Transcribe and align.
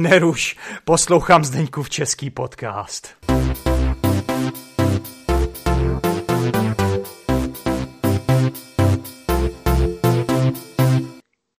Neruš, 0.00 0.56
poslouchám 0.84 1.44
Zdeňkův 1.44 1.90
český 1.90 2.30
podcast. 2.30 3.08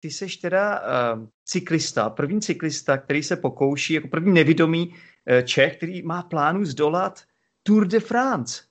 Ty 0.00 0.10
jsi 0.10 0.26
teda 0.42 0.80
uh, 0.80 1.26
cyklista, 1.44 2.10
první 2.10 2.40
cyklista, 2.40 2.98
který 2.98 3.22
se 3.22 3.36
pokouší, 3.36 3.94
jako 3.94 4.08
první 4.08 4.32
nevědomý 4.32 4.88
uh, 4.88 5.40
Čech, 5.40 5.76
který 5.76 6.02
má 6.02 6.22
plánu 6.22 6.64
zdolat 6.64 7.22
Tour 7.62 7.86
de 7.86 8.00
France, 8.00 8.62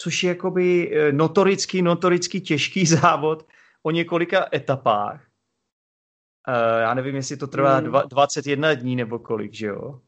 což 0.00 0.22
je 0.22 0.28
jakoby 0.28 0.90
uh, 0.90 1.16
notorický, 1.16 1.82
notorický 1.82 2.40
těžký 2.40 2.86
závod 3.00 3.46
o 3.82 3.90
několika 3.90 4.48
etapách. 4.54 5.25
Uh, 6.48 6.80
já 6.80 6.94
nevím, 6.94 7.16
jestli 7.16 7.36
to 7.36 7.46
trvá 7.46 7.76
hmm. 7.76 7.84
dva, 7.84 8.02
21 8.02 8.74
dní 8.74 8.96
nebo 8.96 9.18
kolik, 9.18 9.54
že 9.54 9.66
jo? 9.66 10.00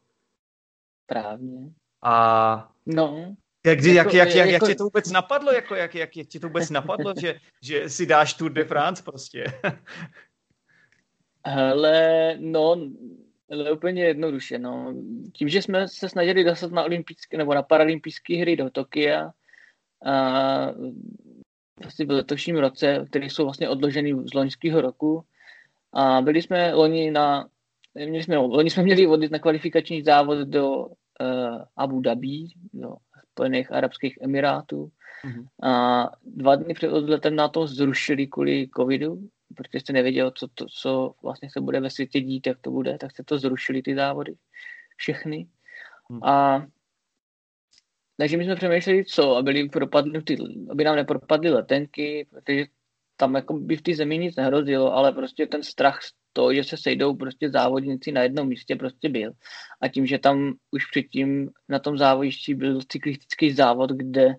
Právně. 1.05 1.71
A 2.03 2.71
no. 2.85 3.35
Jak, 3.65 3.83
jak, 3.83 3.95
jako, 3.95 4.15
jak, 4.15 4.27
jak, 4.27 4.35
jak, 4.35 4.49
jako... 4.49 4.65
jak 4.65 4.71
tě 4.71 4.75
to 4.75 4.83
vůbec 4.83 5.11
napadlo, 5.11 5.51
jako, 5.51 5.75
jak, 5.75 5.95
jak, 5.95 6.15
jak 6.15 6.27
tě 6.27 6.39
to 6.39 6.47
vůbec 6.47 6.69
napadlo, 6.69 7.13
že, 7.21 7.39
že 7.61 7.89
si 7.89 8.05
dáš 8.05 8.33
Tour 8.33 8.51
de 8.51 8.65
France 8.65 9.03
prostě? 9.03 9.45
Hele, 11.45 12.35
no, 12.39 12.77
ale 13.51 13.71
úplně 13.71 14.03
jednoduše, 14.03 14.59
no. 14.59 14.93
Tím, 15.33 15.49
že 15.49 15.61
jsme 15.61 15.87
se 15.87 16.09
snažili 16.09 16.43
dostat 16.43 16.71
na 16.71 16.83
olympijské 16.83 17.37
nebo 17.37 17.53
na 17.53 17.63
paralympijské 17.63 18.37
hry 18.37 18.55
do 18.55 18.69
Tokia, 18.69 19.31
a 20.05 20.71
vlastně 21.79 22.05
v 22.05 22.09
letošním 22.09 22.57
roce, 22.57 23.05
které 23.09 23.25
jsou 23.25 23.43
vlastně 23.43 23.69
odloženy 23.69 24.15
z 24.25 24.33
loňského 24.33 24.81
roku, 24.81 25.25
a 25.93 26.21
byli 26.21 26.41
jsme 26.41 26.73
loni 26.73 27.11
na, 27.11 27.47
měli 27.95 28.23
jsme, 28.23 28.37
loni 28.37 28.69
jsme 28.69 28.83
měli 28.83 29.07
odjet 29.07 29.31
na 29.31 29.39
kvalifikační 29.39 30.01
závod 30.01 30.37
do 30.47 30.85
uh, 30.85 30.95
Abu 31.77 32.01
Dhabi, 32.01 32.47
do 32.73 32.95
Spojených 33.31 33.71
Arabských 33.71 34.17
Emirátů. 34.21 34.91
Mm-hmm. 35.25 35.69
A 35.69 36.03
dva 36.23 36.55
dny 36.55 36.73
před 36.73 36.91
odletem 36.91 37.35
na 37.35 37.47
to 37.47 37.67
zrušili 37.67 38.27
kvůli 38.27 38.69
covidu, 38.77 39.19
protože 39.55 39.79
jste 39.79 39.93
nevěděl, 39.93 40.31
co, 40.31 40.47
to, 40.47 40.65
co 40.81 41.13
vlastně 41.23 41.49
se 41.51 41.61
bude 41.61 41.79
ve 41.79 41.89
světě 41.89 42.21
dít, 42.21 42.47
jak 42.47 42.59
to 42.61 42.71
bude, 42.71 42.97
tak 42.97 43.15
se 43.15 43.23
to 43.23 43.39
zrušili 43.39 43.81
ty 43.81 43.95
závody. 43.95 44.35
Všechny. 44.97 45.47
Mm. 46.09 46.23
A 46.23 46.65
takže 48.17 48.37
my 48.37 48.43
jsme 48.43 48.55
přemýšleli, 48.55 49.05
co, 49.05 49.35
aby, 49.35 49.69
propadnutý, 49.69 50.37
aby 50.69 50.83
nám 50.83 50.95
nepropadly 50.95 51.49
letenky, 51.49 52.27
protože 52.29 52.65
tam 53.19 53.35
jako 53.35 53.53
by 53.53 53.75
v 53.75 53.81
té 53.81 53.95
zemi 53.95 54.17
nic 54.17 54.35
nehrozilo, 54.35 54.93
ale 54.93 55.11
prostě 55.11 55.47
ten 55.47 55.63
strach 55.63 55.99
z 56.03 56.11
toho, 56.33 56.53
že 56.53 56.63
se 56.63 56.77
sejdou 56.77 57.15
prostě 57.15 57.49
závodníci 57.49 58.11
na 58.11 58.23
jednom 58.23 58.47
místě 58.47 58.75
prostě 58.75 59.09
byl. 59.09 59.31
A 59.81 59.87
tím, 59.87 60.05
že 60.05 60.17
tam 60.17 60.53
už 60.71 60.85
předtím 60.85 61.49
na 61.69 61.79
tom 61.79 61.97
závodišti 61.97 62.55
byl 62.55 62.79
cyklistický 62.87 63.51
závod, 63.51 63.89
kde, 63.91 64.35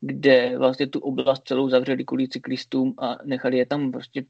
kde 0.00 0.58
vlastně 0.58 0.86
tu 0.86 0.98
oblast 1.00 1.42
celou 1.44 1.68
zavřeli 1.68 2.04
kvůli 2.04 2.28
cyklistům 2.28 2.94
a 2.98 3.16
nechali 3.24 3.58
je 3.58 3.66
tam 3.66 3.92
prostě 3.92 4.24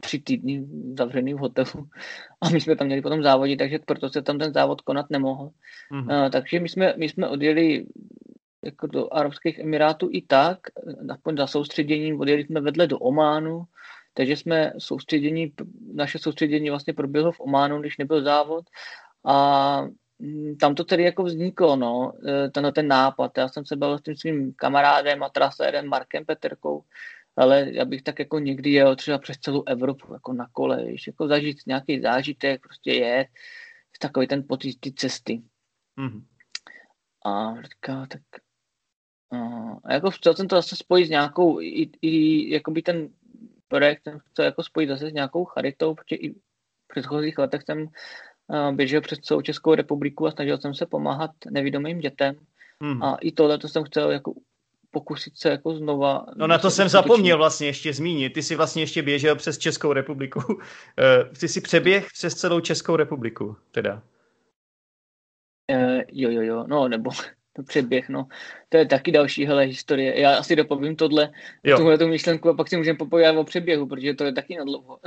tři 0.00 0.18
týdny 0.20 0.66
zavřený 0.98 1.34
v 1.34 1.38
hotelu 1.38 1.88
a 2.40 2.50
my 2.50 2.60
jsme 2.60 2.76
tam 2.76 2.86
měli 2.86 3.02
potom 3.02 3.22
závodit, 3.22 3.58
takže 3.58 3.78
proto 3.86 4.08
se 4.08 4.22
tam 4.22 4.38
ten 4.38 4.52
závod 4.52 4.80
konat 4.80 5.06
nemohl. 5.10 5.50
Mm-hmm. 5.92 6.24
Uh, 6.24 6.30
takže 6.30 6.60
my 6.60 6.68
jsme, 6.68 6.94
my 6.96 7.08
jsme 7.08 7.28
odjeli 7.28 7.86
jako 8.68 8.86
do 8.86 9.14
Arabských 9.14 9.58
Emirátů 9.58 10.08
i 10.12 10.22
tak, 10.22 10.58
aspoň 11.10 11.36
za 11.36 11.46
soustředěním, 11.46 12.20
odjeli 12.20 12.44
jsme 12.44 12.60
vedle 12.60 12.86
do 12.86 12.98
Ománu, 12.98 13.64
takže 14.14 14.36
jsme 14.36 14.72
soustředění, 14.78 15.52
naše 15.94 16.18
soustředění 16.18 16.70
vlastně 16.70 16.94
proběhlo 16.94 17.32
v 17.32 17.40
Ománu, 17.40 17.80
když 17.80 17.98
nebyl 17.98 18.22
závod 18.22 18.64
a 19.24 19.82
mm, 20.18 20.56
tam 20.56 20.74
to 20.74 20.84
tedy 20.84 21.02
jako 21.02 21.24
vzniklo, 21.24 21.76
no, 21.76 22.12
e, 22.26 22.50
tenhle 22.50 22.72
ten 22.72 22.88
nápad. 22.88 23.38
Já 23.38 23.48
jsem 23.48 23.66
se 23.66 23.76
byl 23.76 23.98
s 23.98 24.02
tím 24.02 24.16
svým 24.16 24.54
kamarádem 24.54 25.22
a 25.22 25.28
trasérem 25.28 25.86
Markem 25.86 26.24
Peterkou, 26.24 26.84
ale 27.36 27.66
já 27.72 27.84
bych 27.84 28.02
tak 28.02 28.18
jako 28.18 28.38
někdy 28.38 28.70
jel 28.70 28.96
třeba 28.96 29.18
přes 29.18 29.38
celou 29.38 29.62
Evropu, 29.66 30.12
jako 30.12 30.32
na 30.32 30.48
kole, 30.52 30.84
víš, 30.84 31.06
jako 31.06 31.28
zažít 31.28 31.58
nějaký 31.66 32.00
zážitek, 32.00 32.62
prostě 32.62 32.92
je 32.92 33.26
takový 34.00 34.26
ten 34.26 34.44
pocit 34.48 34.80
ty 34.80 34.92
cesty. 34.92 35.42
Mm-hmm. 35.98 36.22
A 37.26 37.62
říká, 37.62 38.06
tak 38.06 38.22
a 39.84 39.92
jako 39.92 40.10
chtěl 40.10 40.34
jsem 40.34 40.48
to 40.48 40.56
zase 40.56 40.76
spojit 40.76 41.06
s 41.06 41.10
nějakou, 41.10 41.60
i, 41.60 41.90
i 42.02 42.52
jakoby 42.54 42.82
ten 42.82 43.08
projekt 43.68 44.02
jsem 44.02 44.18
chtěl 44.18 44.44
jako 44.44 44.62
spojit 44.62 44.88
zase 44.88 45.10
s 45.10 45.12
nějakou 45.12 45.44
charitou, 45.44 45.94
protože 45.94 46.16
i 46.16 46.32
v 46.32 46.88
předchozích 46.88 47.38
letech 47.38 47.62
jsem 47.62 47.88
běžel 48.72 49.00
přes 49.00 49.18
celou 49.18 49.40
Českou 49.40 49.74
republiku 49.74 50.26
a 50.26 50.30
snažil 50.30 50.58
jsem 50.58 50.74
se 50.74 50.86
pomáhat 50.86 51.30
nevidomým 51.50 51.98
dětem. 51.98 52.36
Hmm. 52.82 53.02
A 53.02 53.16
i 53.20 53.32
tohle 53.32 53.58
to 53.58 53.68
jsem 53.68 53.84
chtěl 53.84 54.10
jako 54.10 54.34
pokusit 54.90 55.38
se 55.38 55.48
jako 55.50 55.74
znova... 55.74 56.26
No 56.36 56.46
na 56.46 56.58
to 56.58 56.70
jsem 56.70 56.88
zapomněl 56.88 57.36
vlastně 57.36 57.66
ještě 57.66 57.92
zmínit. 57.92 58.32
Ty 58.32 58.42
jsi 58.42 58.56
vlastně 58.56 58.82
ještě 58.82 59.02
běžel 59.02 59.36
přes 59.36 59.58
Českou 59.58 59.92
republiku. 59.92 60.40
Eh, 60.98 61.24
ty 61.40 61.48
jsi 61.48 61.60
přeběh 61.60 62.06
přes 62.12 62.34
celou 62.34 62.60
Českou 62.60 62.96
republiku, 62.96 63.56
teda. 63.70 64.02
Uh, 65.72 66.00
jo, 66.12 66.30
jo, 66.30 66.42
jo, 66.42 66.64
no 66.66 66.88
nebo 66.88 67.10
předběh, 67.62 68.08
no. 68.08 68.26
To 68.68 68.76
je 68.76 68.86
taky 68.86 69.12
další 69.12 69.46
hele, 69.46 69.64
historie. 69.64 70.20
Já 70.20 70.38
asi 70.38 70.56
dopovím 70.56 70.96
tohle, 70.96 71.30
jo. 71.64 71.76
tuhle 71.76 71.98
tu 71.98 72.08
myšlenku 72.08 72.48
a 72.48 72.54
pak 72.54 72.68
si 72.68 72.76
můžeme 72.76 72.98
popovídat 72.98 73.36
o 73.36 73.44
přeběhu, 73.44 73.86
protože 73.86 74.14
to 74.14 74.24
je 74.24 74.32
taky 74.32 74.56
na 74.56 74.64
dlouho. 74.64 74.98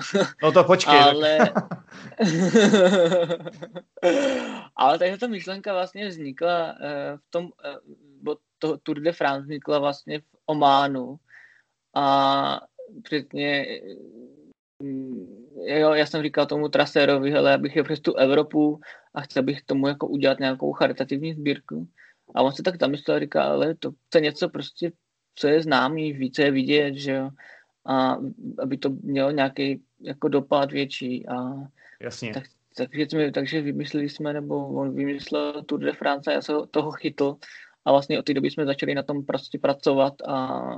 No 0.43 0.51
to 0.51 0.63
počkej. 0.63 0.99
Ale... 0.99 1.39
Ale 4.75 4.99
takže 4.99 5.17
ta 5.17 5.27
myšlenka 5.27 5.73
vlastně 5.73 6.07
vznikla 6.07 6.71
uh, 6.71 6.77
v 7.17 7.31
tom, 7.31 7.43
uh, 8.27 8.33
to 8.59 8.77
Tour 8.77 8.99
de 8.99 9.11
France 9.11 9.43
vznikla 9.43 9.79
vlastně 9.79 10.19
v 10.19 10.23
Ománu 10.45 11.15
a 11.95 12.61
předtím 13.03 13.47
jo, 15.63 15.93
já 15.93 16.05
jsem 16.05 16.23
říkal 16.23 16.45
tomu 16.45 16.69
trasérovi, 16.69 17.31
hele, 17.31 17.53
abych 17.53 17.75
je 17.75 17.83
přes 17.83 17.99
tu 17.99 18.15
Evropu 18.15 18.79
a 19.13 19.21
chtěl 19.21 19.43
bych 19.43 19.61
tomu 19.61 19.87
jako 19.87 20.07
udělat 20.07 20.39
nějakou 20.39 20.73
charitativní 20.73 21.33
sbírku. 21.33 21.87
A 22.35 22.41
on 22.41 22.51
se 22.51 22.63
tak 22.63 22.79
zamyslel 22.79 23.17
a 23.17 23.19
říká, 23.19 23.43
ale 23.43 23.75
to 23.75 23.93
je 24.15 24.21
něco 24.21 24.49
prostě, 24.49 24.91
co 25.35 25.47
je 25.47 25.61
známý, 25.61 26.13
více 26.13 26.41
je 26.41 26.51
vidět, 26.51 26.95
že 26.95 27.11
jo, 27.11 27.29
a 27.85 28.17
aby 28.59 28.77
to 28.77 28.89
mělo 28.89 29.31
nějaký 29.31 29.81
jako 30.01 30.27
dopad 30.27 30.71
větší 30.71 31.27
a 31.27 31.35
Jasně. 32.01 32.33
Tak, 32.33 32.43
takže, 32.77 33.05
jsme, 33.09 33.31
takže 33.31 33.61
vymysleli 33.61 34.09
jsme, 34.09 34.33
nebo 34.33 34.67
on 34.67 34.95
vymyslel 34.95 35.63
Tour 35.63 35.79
de 35.79 35.93
France 35.93 36.31
a 36.31 36.33
já 36.33 36.41
se 36.41 36.53
toho 36.71 36.91
chytl 36.91 37.35
a 37.85 37.91
vlastně 37.91 38.19
od 38.19 38.25
té 38.25 38.33
doby 38.33 38.51
jsme 38.51 38.65
začali 38.65 38.95
na 38.95 39.03
tom 39.03 39.25
prostě 39.25 39.59
pracovat 39.59 40.13
a, 40.27 40.35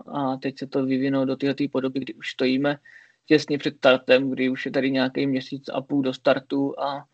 a 0.07 0.37
teď 0.37 0.59
se 0.59 0.67
to 0.67 0.85
vyvinulo 0.85 1.25
do 1.25 1.35
této 1.35 1.63
podoby, 1.71 1.99
kdy 1.99 2.13
už 2.13 2.31
stojíme 2.31 2.77
těsně 3.25 3.57
před 3.57 3.77
startem, 3.77 4.29
kdy 4.29 4.49
už 4.49 4.65
je 4.65 4.71
tady 4.71 4.91
nějaký 4.91 5.27
měsíc 5.27 5.69
a 5.73 5.81
půl 5.81 6.01
do 6.01 6.13
startu 6.13 6.79
a, 6.79 7.05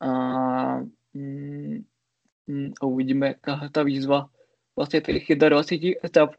a 0.00 0.10
mm, 1.14 1.84
a 2.80 2.86
uvidíme, 2.86 3.26
jaká 3.26 3.68
ta 3.72 3.82
výzva 3.82 4.28
vlastně 4.76 5.00
těch 5.00 5.38
25 5.48 6.04
etap 6.04 6.34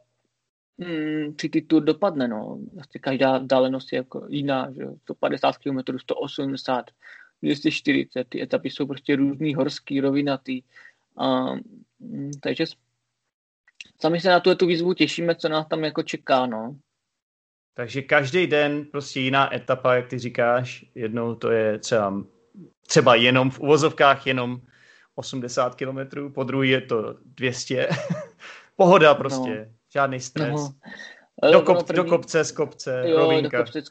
mm, 0.78 1.34
při 1.34 1.50
ty 1.50 1.62
tour 1.62 1.84
dopadne, 1.84 2.28
no. 2.28 2.60
Vlastně 2.74 3.00
každá 3.00 3.38
vzdálenost 3.38 3.94
je 3.94 3.98
jako 3.98 4.26
jiná, 4.30 4.72
že 4.72 4.84
150 5.04 5.58
km, 5.58 6.00
180, 6.00 6.86
240, 7.42 8.28
ty 8.30 8.42
etapy 8.42 8.70
jsou 8.70 8.88
prostě 8.88 9.16
různý, 9.16 9.56
horský, 9.56 10.00
rovinatý. 10.00 10.62
A, 11.18 11.54
mm, 12.00 12.32
takže 12.42 12.66
sami 14.00 14.20
se 14.22 14.30
na 14.30 14.40
tu, 14.40 14.56
tu 14.56 14.66
výzvu 14.66 14.94
těšíme, 14.94 15.36
co 15.36 15.50
nás 15.50 15.68
tam 15.68 15.84
jako 15.84 16.04
čeká, 16.04 16.46
no. 16.46 16.76
Takže 17.74 18.02
každý 18.02 18.48
den 18.48 18.86
prostě 18.86 19.20
jiná 19.20 19.56
etapa, 19.56 19.96
jak 19.96 20.08
ty 20.08 20.20
říkáš, 20.20 20.86
jednou 20.96 21.36
to 21.36 21.52
je 21.52 21.80
třeba, 21.80 22.24
třeba 22.88 23.16
jenom 23.16 23.52
v 23.52 23.60
uvozovkách 23.60 24.28
jenom 24.28 24.62
80 25.22 25.76
km, 25.76 26.30
po 26.34 26.44
druhý 26.44 26.70
je 26.70 26.82
to 26.82 27.16
200. 27.26 27.90
Pohoda 28.76 29.16
prostě, 29.16 29.66
no. 29.68 29.74
žádný 29.94 30.20
stres. 30.20 30.62
No. 31.44 31.52
Do, 31.52 31.62
kop, 31.62 31.88
první... 31.88 32.04
do 32.04 32.10
kopce 32.10 32.44
z 32.44 32.52
kopce, 32.52 33.04
jo, 33.08 33.18
rovinka. 33.18 33.58
Do 33.58 33.64
kopce. 33.64 33.82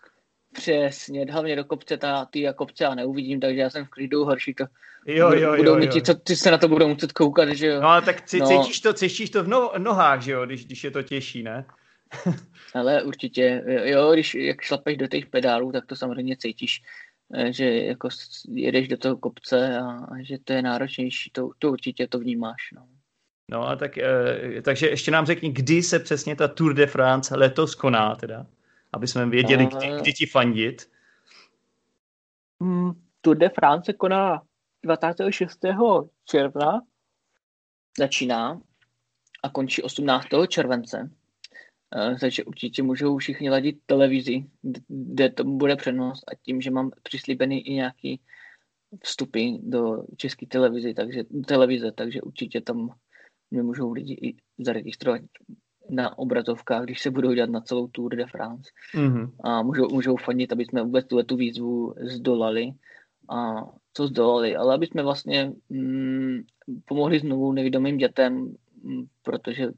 Přesně, 0.52 1.26
hlavně 1.30 1.56
do 1.56 1.64
kopce, 1.64 1.96
ta, 1.96 2.24
ty 2.24 2.48
a 2.48 2.52
kopce 2.52 2.84
já 2.84 2.94
neuvidím, 2.94 3.40
takže 3.40 3.60
já 3.60 3.70
jsem 3.70 3.84
v 3.84 3.88
klidu 3.88 4.24
horší 4.24 4.54
to. 4.54 4.64
Jo, 5.06 5.32
jo, 5.32 5.56
budou 5.56 5.78
jo, 5.78 5.90
jo. 5.94 6.00
co, 6.00 6.14
ty 6.14 6.36
se 6.36 6.50
na 6.50 6.58
to 6.58 6.68
budou 6.68 6.88
muset 6.88 7.12
koukat, 7.12 7.48
že 7.48 7.66
jo. 7.66 7.80
No 7.80 7.88
ale 7.88 8.02
tak 8.02 8.20
c- 8.20 8.38
no. 8.38 8.46
cítíš 8.46 8.80
to, 8.80 8.92
cítíš 8.92 9.30
to 9.30 9.44
v 9.44 9.48
no, 9.48 9.72
nohách, 9.78 10.22
že 10.22 10.32
jo, 10.32 10.46
když, 10.46 10.64
když 10.64 10.84
je 10.84 10.90
to 10.90 11.02
těžší, 11.02 11.42
ne? 11.42 11.64
ale 12.74 13.02
určitě, 13.02 13.64
jo, 13.84 14.12
když 14.12 14.34
jak 14.34 14.60
šlapeš 14.60 14.96
do 14.96 15.06
těch 15.06 15.26
pedálů, 15.26 15.72
tak 15.72 15.86
to 15.86 15.96
samozřejmě 15.96 16.36
cítíš. 16.36 16.82
Eh, 17.34 17.52
že 17.52 17.84
jako 17.84 18.08
jedeš 18.48 18.88
do 18.88 18.96
toho 18.96 19.16
kopce 19.16 19.78
a, 19.78 19.86
a 19.86 20.22
že 20.22 20.38
to 20.38 20.52
je 20.52 20.62
náročnější, 20.62 21.30
to, 21.30 21.50
to 21.58 21.72
určitě 21.72 22.08
to 22.08 22.18
vnímáš. 22.18 22.72
No. 22.74 22.88
No 23.50 23.68
a 23.68 23.76
tak, 23.76 23.98
e, 23.98 24.62
takže 24.62 24.88
ještě 24.88 25.10
nám 25.10 25.26
řekni, 25.26 25.52
kdy 25.52 25.82
se 25.82 25.98
přesně 25.98 26.36
ta 26.36 26.48
Tour 26.48 26.74
de 26.74 26.86
France 26.86 27.36
letos 27.36 27.74
koná 27.74 28.14
teda, 28.14 28.46
aby 28.92 29.06
jsme 29.06 29.26
věděli, 29.26 29.68
no, 29.72 29.78
kdy, 29.78 30.00
kdy 30.00 30.12
ti 30.12 30.26
fandit. 30.26 30.90
Hmm, 32.60 32.92
Tour 33.20 33.36
de 33.36 33.48
France 33.48 33.84
se 33.84 33.92
koná 33.92 34.42
26. 34.82 35.60
června 36.24 36.82
začíná 37.98 38.60
a 39.42 39.48
končí 39.48 39.82
18. 39.82 40.26
července. 40.48 41.10
Takže 42.20 42.44
určitě 42.44 42.82
můžou 42.82 43.18
všichni 43.18 43.50
ladit 43.50 43.78
televizi, 43.86 44.44
kde 44.88 45.30
to 45.30 45.44
bude 45.44 45.76
přenos 45.76 46.20
a 46.28 46.34
tím, 46.42 46.60
že 46.60 46.70
mám 46.70 46.90
přislíbený 47.02 47.68
i 47.68 47.74
nějaký 47.74 48.20
vstupy 49.04 49.50
do 49.62 50.04
české 50.16 50.46
televize, 50.46 50.94
takže, 50.94 51.24
televize, 51.46 51.92
takže 51.92 52.22
určitě 52.22 52.60
tam 52.60 52.90
mě 53.50 53.62
můžou 53.62 53.92
lidi 53.92 54.14
i 54.14 54.36
zaregistrovat 54.58 55.20
na 55.90 56.18
obrazovkách, 56.18 56.84
když 56.84 57.00
se 57.00 57.10
budou 57.10 57.32
dělat 57.32 57.50
na 57.50 57.60
celou 57.60 57.88
Tour 57.88 58.16
de 58.16 58.26
France. 58.26 58.70
Mm-hmm. 58.94 59.30
A 59.44 59.62
můžou, 59.62 59.88
můžou 59.88 60.16
fandit, 60.16 60.52
aby 60.52 60.64
jsme 60.64 60.82
vůbec 60.82 61.06
tu, 61.06 61.22
tu 61.22 61.36
výzvu 61.36 61.94
zdolali. 62.00 62.70
A 63.30 63.54
co 63.92 64.06
zdolali, 64.06 64.56
ale 64.56 64.74
aby 64.74 64.86
jsme 64.86 65.02
vlastně 65.02 65.52
mm, 65.68 66.40
pomohli 66.84 67.18
znovu 67.18 67.52
nevědomým 67.52 67.96
dětem, 67.96 68.54
mm, 68.82 69.04
protože 69.22 69.68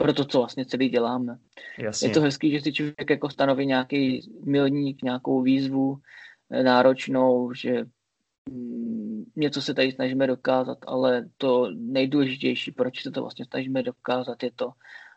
pro 0.00 0.12
to, 0.12 0.24
co 0.24 0.38
vlastně 0.38 0.64
celý 0.64 0.88
děláme. 0.88 1.38
Jasně. 1.78 2.08
Je 2.08 2.14
to 2.14 2.20
hezký, 2.20 2.50
že 2.50 2.60
si 2.60 2.72
člověk 2.72 3.10
jako 3.10 3.30
stanoví 3.30 3.66
nějaký 3.66 4.30
milník, 4.44 5.02
nějakou 5.02 5.42
výzvu 5.42 5.98
eh, 6.50 6.62
náročnou, 6.62 7.52
že 7.52 7.84
mm, 8.50 9.24
něco 9.36 9.62
se 9.62 9.74
tady 9.74 9.92
snažíme 9.92 10.26
dokázat, 10.26 10.78
ale 10.86 11.28
to 11.36 11.68
nejdůležitější, 11.74 12.72
proč 12.72 13.02
se 13.02 13.10
to 13.10 13.20
vlastně 13.20 13.44
snažíme 13.44 13.82
dokázat, 13.82 14.42
je 14.42 14.50
to, 14.56 14.70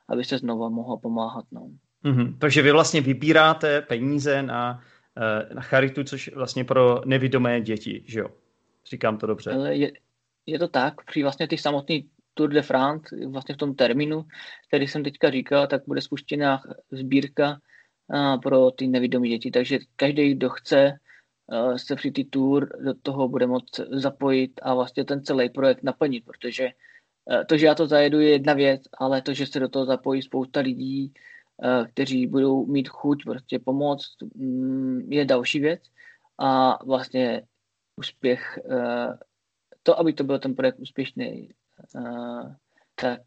aby 0.09 0.23
se 0.23 0.37
znova 0.37 0.69
mohlo 0.69 0.97
pomáhat. 0.97 1.45
No. 1.51 1.69
Mm-hmm. 2.05 2.37
Takže 2.37 2.61
vy 2.61 2.71
vlastně 2.71 3.01
vybíráte 3.01 3.81
peníze 3.81 4.43
na, 4.43 4.83
eh, 5.17 5.55
na 5.55 5.61
charitu, 5.61 6.03
což 6.03 6.31
vlastně 6.35 6.63
pro 6.63 7.01
nevidomé 7.05 7.61
děti, 7.61 8.03
že 8.05 8.19
jo? 8.19 8.27
Říkám 8.89 9.17
to 9.17 9.27
dobře. 9.27 9.51
Ale 9.51 9.75
je, 9.75 9.91
je 10.45 10.59
to 10.59 10.67
tak, 10.67 11.05
při 11.05 11.23
vlastně 11.23 11.47
ty 11.47 11.57
samotný 11.57 12.09
Tour 12.33 12.49
de 12.49 12.61
France, 12.61 13.15
vlastně 13.27 13.55
v 13.55 13.57
tom 13.57 13.75
termínu, 13.75 14.25
který 14.67 14.87
jsem 14.87 15.03
teďka 15.03 15.31
říkal, 15.31 15.67
tak 15.67 15.81
bude 15.87 16.01
spuštěná 16.01 16.61
sbírka 16.91 17.59
pro 18.43 18.71
ty 18.71 18.87
nevidomé 18.87 19.27
děti. 19.27 19.51
Takže 19.51 19.79
každý, 19.95 20.33
kdo 20.33 20.49
chce 20.49 20.99
se 21.75 21.95
při 21.95 22.11
ty 22.11 22.23
tour 22.23 22.69
do 22.83 22.93
toho 22.93 23.27
bude 23.27 23.47
moct 23.47 23.79
zapojit 23.91 24.59
a 24.63 24.73
vlastně 24.73 25.05
ten 25.05 25.23
celý 25.23 25.49
projekt 25.49 25.83
naplnit, 25.83 26.25
protože 26.25 26.69
to, 27.47 27.57
že 27.57 27.65
já 27.65 27.75
to 27.75 27.87
zajedu, 27.87 28.19
je 28.19 28.29
jedna 28.29 28.53
věc, 28.53 28.81
ale 28.97 29.21
to, 29.21 29.33
že 29.33 29.47
se 29.47 29.59
do 29.59 29.69
toho 29.69 29.85
zapojí 29.85 30.21
spousta 30.21 30.59
lidí, 30.59 31.13
kteří 31.91 32.27
budou 32.27 32.65
mít 32.65 32.89
chuť 32.89 33.23
prostě 33.23 33.59
pomoct, 33.59 34.15
mm, 34.35 35.11
je 35.11 35.25
další 35.25 35.59
věc. 35.59 35.81
A 36.37 36.79
vlastně 36.85 37.41
úspěch, 37.99 38.59
to, 39.83 39.99
aby 39.99 40.13
to 40.13 40.23
byl 40.23 40.39
ten 40.39 40.55
projekt 40.55 40.79
úspěšný, 40.79 41.49
tak 42.95 43.21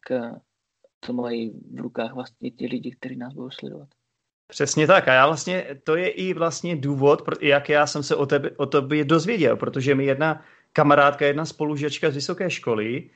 to 1.00 1.12
mají 1.12 1.52
v 1.74 1.80
rukách 1.80 2.12
vlastně 2.12 2.50
ti 2.50 2.66
lidi, 2.66 2.90
kteří 2.90 3.16
nás 3.16 3.34
budou 3.34 3.50
sledovat. 3.50 3.88
Přesně 4.48 4.86
tak. 4.86 5.08
A 5.08 5.12
já 5.12 5.26
vlastně, 5.26 5.66
to 5.84 5.96
je 5.96 6.08
i 6.08 6.34
vlastně 6.34 6.76
důvod, 6.76 7.22
jak 7.40 7.68
já 7.68 7.86
jsem 7.86 8.02
se 8.02 8.16
o, 8.16 8.26
tebe, 8.26 8.50
o 8.56 8.66
tobě 8.66 9.04
dozvěděl, 9.04 9.56
protože 9.56 9.94
mi 9.94 10.04
jedna 10.04 10.42
kamarádka, 10.72 11.26
jedna 11.26 11.44
spolužečka 11.44 12.10
z 12.10 12.14
vysoké 12.14 12.50
školy 12.50 13.10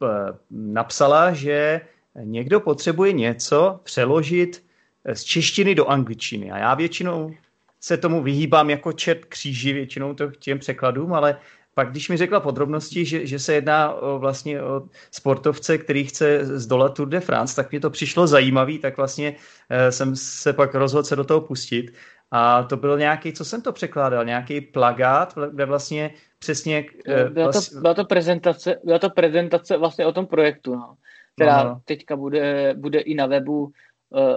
uh, 0.00 0.08
napsala, 0.50 1.32
že 1.32 1.80
někdo 2.14 2.60
potřebuje 2.60 3.12
něco 3.12 3.80
přeložit 3.82 4.64
z 5.12 5.24
češtiny 5.24 5.74
do 5.74 5.86
angličtiny. 5.86 6.50
A 6.50 6.58
já 6.58 6.74
většinou 6.74 7.34
se 7.80 7.96
tomu 7.96 8.22
vyhýbám 8.22 8.70
jako 8.70 8.92
čert 8.92 9.24
kříži 9.24 9.72
většinou 9.72 10.14
to 10.14 10.30
těm 10.30 10.58
překladům, 10.58 11.12
ale 11.12 11.38
pak 11.78 11.90
když 11.90 12.08
mi 12.08 12.16
řekla 12.16 12.40
podrobnosti, 12.40 13.04
že, 13.04 13.26
že 13.26 13.38
se 13.38 13.54
jedná 13.54 13.94
o, 13.94 14.18
vlastně 14.18 14.62
o 14.62 14.82
sportovce, 15.10 15.78
který 15.78 16.04
chce 16.04 16.58
zdolat 16.58 16.94
Tour 16.94 17.08
de 17.08 17.20
France, 17.20 17.56
tak 17.56 17.70
mě 17.70 17.80
to 17.80 17.90
přišlo 17.90 18.26
zajímavý, 18.26 18.78
tak 18.78 18.96
vlastně 18.96 19.36
e, 19.70 19.92
jsem 19.92 20.16
se 20.16 20.52
pak 20.52 20.74
rozhodl 20.74 21.04
se 21.04 21.16
do 21.16 21.24
toho 21.24 21.40
pustit. 21.40 21.94
A 22.30 22.62
to 22.62 22.76
byl 22.76 22.98
nějaký, 22.98 23.32
co 23.32 23.44
jsem 23.44 23.62
to 23.62 23.72
překládal, 23.72 24.24
nějaký 24.24 24.60
plagát, 24.60 25.38
kde 25.50 25.64
vlastně 25.64 26.10
přesně... 26.38 26.86
E, 27.06 27.30
byla, 27.30 27.46
vlastně... 27.46 27.74
to, 27.74 27.80
byla, 27.80 27.94
to 27.94 28.04
prezentace, 28.04 28.80
byla 28.84 28.98
to 28.98 29.10
prezentace 29.10 29.76
vlastně 29.76 30.06
o 30.06 30.12
tom 30.12 30.26
projektu, 30.26 30.74
no, 30.74 30.94
která 31.34 31.56
Aha. 31.56 31.80
teďka 31.84 32.16
bude, 32.16 32.74
bude 32.74 32.98
i 33.00 33.14
na 33.14 33.26
webu 33.26 33.70
e, 33.70 34.34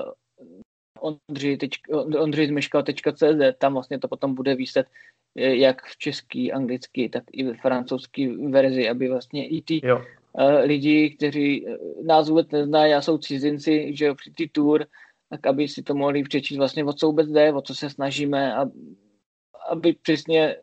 Ondřej, 1.01 1.57
tam 3.57 3.73
vlastně 3.73 3.99
to 3.99 4.07
potom 4.07 4.35
bude 4.35 4.55
výsledek 4.55 4.91
jak 5.35 5.85
v 5.85 5.97
český, 5.97 6.51
anglicky, 6.51 7.09
tak 7.09 7.23
i 7.31 7.43
ve 7.43 7.53
francouzské 7.53 8.37
verzi, 8.49 8.89
aby 8.89 9.09
vlastně 9.09 9.47
i 9.47 9.61
ty 9.61 9.87
jo. 9.87 10.05
Uh, 10.33 10.63
lidi, 10.63 11.09
kteří 11.09 11.67
eh, 11.67 11.77
nás 12.03 12.29
vůbec 12.29 12.51
neznají 12.51 12.93
a 12.93 13.01
jsou 13.01 13.17
cizinci, 13.17 13.95
že 13.95 14.05
jo, 14.05 14.15
při 14.15 14.31
ty 14.31 14.47
tour, 14.47 14.85
tak 15.29 15.47
aby 15.47 15.67
si 15.67 15.83
to 15.83 15.95
mohli 15.95 16.23
přečíst 16.23 16.57
vlastně, 16.57 16.85
o 16.85 16.93
co 16.93 17.07
vůbec 17.07 17.29
jde, 17.29 17.53
o 17.53 17.61
co 17.61 17.75
se 17.75 17.89
snažíme, 17.89 18.55
a, 18.55 18.65
aby 19.69 19.93
přesně 19.93 20.55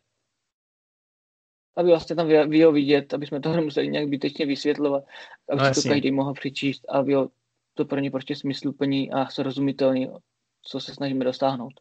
aby 1.77 1.89
vlastně 1.89 2.17
tam 2.17 2.29
vy 2.29 2.63
ho 2.63 2.73
vidět, 2.73 3.15
aby 3.15 3.27
jsme 3.27 3.41
to 3.41 3.53
nemuseli 3.53 3.89
nějak 3.89 4.09
bytečně 4.09 4.47
vysvětlovat, 4.47 5.05
aby 5.51 5.63
no, 5.63 5.75
si 5.75 5.83
to 5.83 5.89
každý 5.89 6.11
mohl 6.11 6.33
přečíst 6.33 6.85
a 6.89 6.99
aby 6.99 7.17
to 7.79 7.85
pro 7.85 7.99
ně 7.99 8.11
prostě 8.11 8.37
smysluplný 8.37 9.13
a 9.13 9.27
srozumitelný, 9.27 10.11
co 10.63 10.81
se 10.81 10.95
snažíme 10.95 11.25
dostáhnout. 11.25 11.73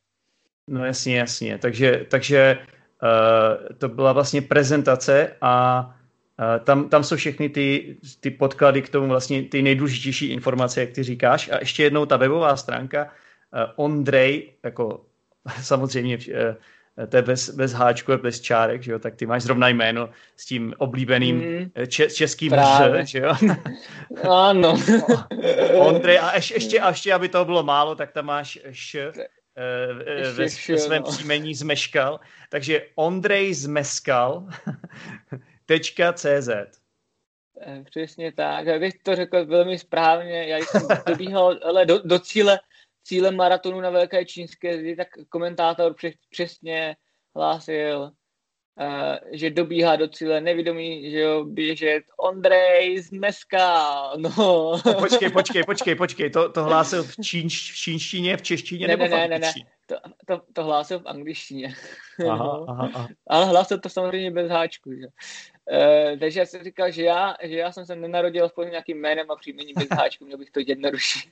No 0.67 0.85
jasně, 0.85 1.17
jasně. 1.17 1.57
Takže, 1.57 2.05
takže 2.09 2.57
uh, 2.57 3.77
to 3.77 3.89
byla 3.89 4.13
vlastně 4.13 4.41
prezentace 4.41 5.35
a 5.41 5.85
uh, 6.39 6.65
tam, 6.65 6.89
tam 6.89 7.03
jsou 7.03 7.15
všechny 7.15 7.49
ty, 7.49 7.97
ty 8.19 8.31
podklady 8.31 8.81
k 8.81 8.89
tomu 8.89 9.07
vlastně 9.07 9.44
ty 9.44 9.61
nejdůležitější 9.61 10.25
informace, 10.29 10.81
jak 10.81 10.91
ty 10.91 11.03
říkáš. 11.03 11.49
A 11.49 11.57
ještě 11.59 11.83
jednou 11.83 12.05
ta 12.05 12.17
webová 12.17 12.57
stránka 12.57 13.03
uh, 13.03 13.09
Ondrej, 13.75 14.53
jako 14.63 15.05
samozřejmě 15.61 16.17
uh, 16.17 16.55
to 17.09 17.15
je 17.17 17.21
bez, 17.21 17.49
bez 17.49 17.73
háčku, 17.73 18.17
bez 18.17 18.41
čárek, 18.41 18.83
že 18.83 18.91
jo, 18.91 18.99
tak 18.99 19.15
ty 19.15 19.25
máš 19.25 19.44
zrovna 19.44 19.69
jméno 19.69 20.09
s 20.35 20.45
tím 20.45 20.73
oblíbeným 20.77 21.35
mm, 21.35 21.71
če, 21.88 22.09
českým 22.09 22.51
Ž, 22.51 23.05
že 23.05 23.19
jo. 23.19 23.33
ano. 24.29 24.77
Ondrej, 25.73 26.19
a 26.19 26.35
ještě, 26.35 26.53
ještě, 26.53 26.79
a 26.79 26.89
ještě, 26.89 27.13
aby 27.13 27.29
to 27.29 27.45
bylo 27.45 27.63
málo, 27.63 27.95
tak 27.95 28.11
tam 28.11 28.25
máš 28.25 28.59
Š, 28.63 29.11
ve, 30.33 30.33
ve 30.33 30.49
svém 30.49 31.01
no. 31.01 31.11
příjmení 31.11 31.55
zmeškal. 31.55 32.19
Takže 32.49 32.85
Ondrej 32.95 33.54
zmeskal 33.54 34.47
.cz 36.16 36.49
eh, 37.61 37.83
Přesně 37.83 38.31
tak, 38.31 38.68
abych 38.68 38.94
to 39.04 39.16
řekl 39.16 39.45
velmi 39.45 39.80
správně, 39.80 40.47
já 40.47 40.57
jsem 40.57 40.87
dobíhal 41.07 41.59
ale 41.63 41.85
do, 41.85 41.99
do 41.99 42.19
cíle, 42.19 42.59
cíle 43.07 43.31
maratonu 43.31 43.81
na 43.81 43.90
Velké 43.90 44.26
čínské 44.26 44.80
zdi, 44.80 44.95
tak 44.95 45.07
komentátor 45.30 45.95
přesně 46.30 46.95
hlásil, 47.35 48.11
uh, 48.80 49.16
že 49.31 49.49
dobíhá 49.49 49.95
do 49.95 50.07
cíle 50.07 50.42
nevědomý, 50.42 51.11
že 51.11 51.19
jo, 51.19 51.45
běžet 51.45 52.04
Ondrej 52.19 52.99
z 52.99 53.11
Meska, 53.11 53.87
no. 54.18 54.71
Počkej, 54.99 55.30
počkej, 55.30 55.64
počkej, 55.64 55.95
počkej, 55.95 56.30
to, 56.30 56.49
to 56.49 56.64
hlásil 56.64 57.04
v, 57.04 57.16
čínš, 57.23 57.71
v 57.71 57.76
čínštině, 57.76 58.37
v 58.37 58.42
češtině 58.42 58.87
ne, 58.87 58.97
nebo 58.97 59.16
ne, 59.16 59.28
ne, 59.28 59.28
ne, 59.28 59.40
ne, 59.40 59.54
to, 59.85 59.95
to, 60.28 60.42
to 60.54 60.64
hlásil 60.64 60.99
v 60.99 61.07
angličtině. 61.07 61.76
Aha, 62.30 62.37
no. 62.37 62.66
aha, 62.69 62.90
aha. 62.94 63.07
Ale 63.28 63.45
hlásil 63.45 63.80
to 63.80 63.90
samozřejmě 63.90 64.31
bez 64.31 64.52
háčku, 64.52 64.92
že? 64.94 65.07
Uh, 65.71 66.19
takže 66.19 66.40
já 66.40 66.45
jsem 66.45 66.64
říkal, 66.64 66.92
že 66.92 67.04
já, 67.04 67.36
že 67.44 67.56
já 67.56 67.71
jsem 67.71 67.86
se 67.86 67.95
nenarodil 67.95 68.50
s 68.50 68.69
nějakým 68.69 68.97
jménem 68.97 69.31
a 69.31 69.36
příjmením 69.36 69.76
bez 69.76 69.88
háčku, 69.92 70.26
měl 70.26 70.38
bych 70.38 70.52
to 70.52 70.59
jednodušší. 70.68 71.30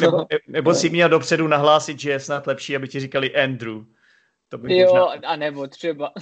nebo, 0.00 0.26
nebo 0.48 0.74
si 0.74 0.90
měl 0.90 1.08
dopředu 1.08 1.48
nahlásit, 1.48 2.00
že 2.00 2.10
je 2.10 2.20
snad 2.20 2.46
lepší, 2.46 2.76
aby 2.76 2.88
ti 2.88 3.00
říkali 3.00 3.34
Andrew. 3.34 3.84
To 4.48 4.58
by 4.58 4.78
jo, 4.78 4.88
možná... 4.88 5.28
a 5.28 5.36
nebo 5.36 5.66
třeba. 5.66 6.06
A, 6.06 6.12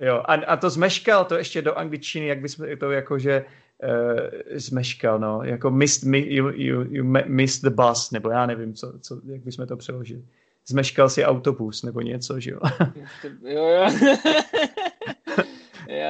jo, 0.04 0.22
a, 0.24 0.34
a 0.34 0.56
to 0.56 0.70
zmeškal 0.70 1.24
to 1.24 1.36
ještě 1.36 1.62
do 1.62 1.78
angličtiny, 1.78 2.26
jak 2.26 2.40
bys 2.40 2.60
to 2.80 2.90
jako, 2.90 3.18
že 3.18 3.44
uh, 3.82 4.28
zmeškal, 4.50 5.18
no, 5.18 5.42
jako 5.44 5.70
missed, 5.70 6.14
you, 6.14 6.50
you, 6.54 6.84
you 6.90 7.04
missed 7.26 7.62
the 7.62 7.82
bus, 7.82 8.10
nebo 8.10 8.30
já 8.30 8.46
nevím, 8.46 8.74
co, 8.74 8.98
co, 8.98 9.20
jak 9.24 9.40
bychom 9.40 9.66
to 9.66 9.76
přeložili. 9.76 10.24
Zmeškal 10.66 11.08
si 11.08 11.24
autobus, 11.24 11.82
nebo 11.82 12.00
něco, 12.00 12.40
že 12.40 12.50
jo? 12.50 12.60
jo, 13.42 13.66
jo. 13.68 13.88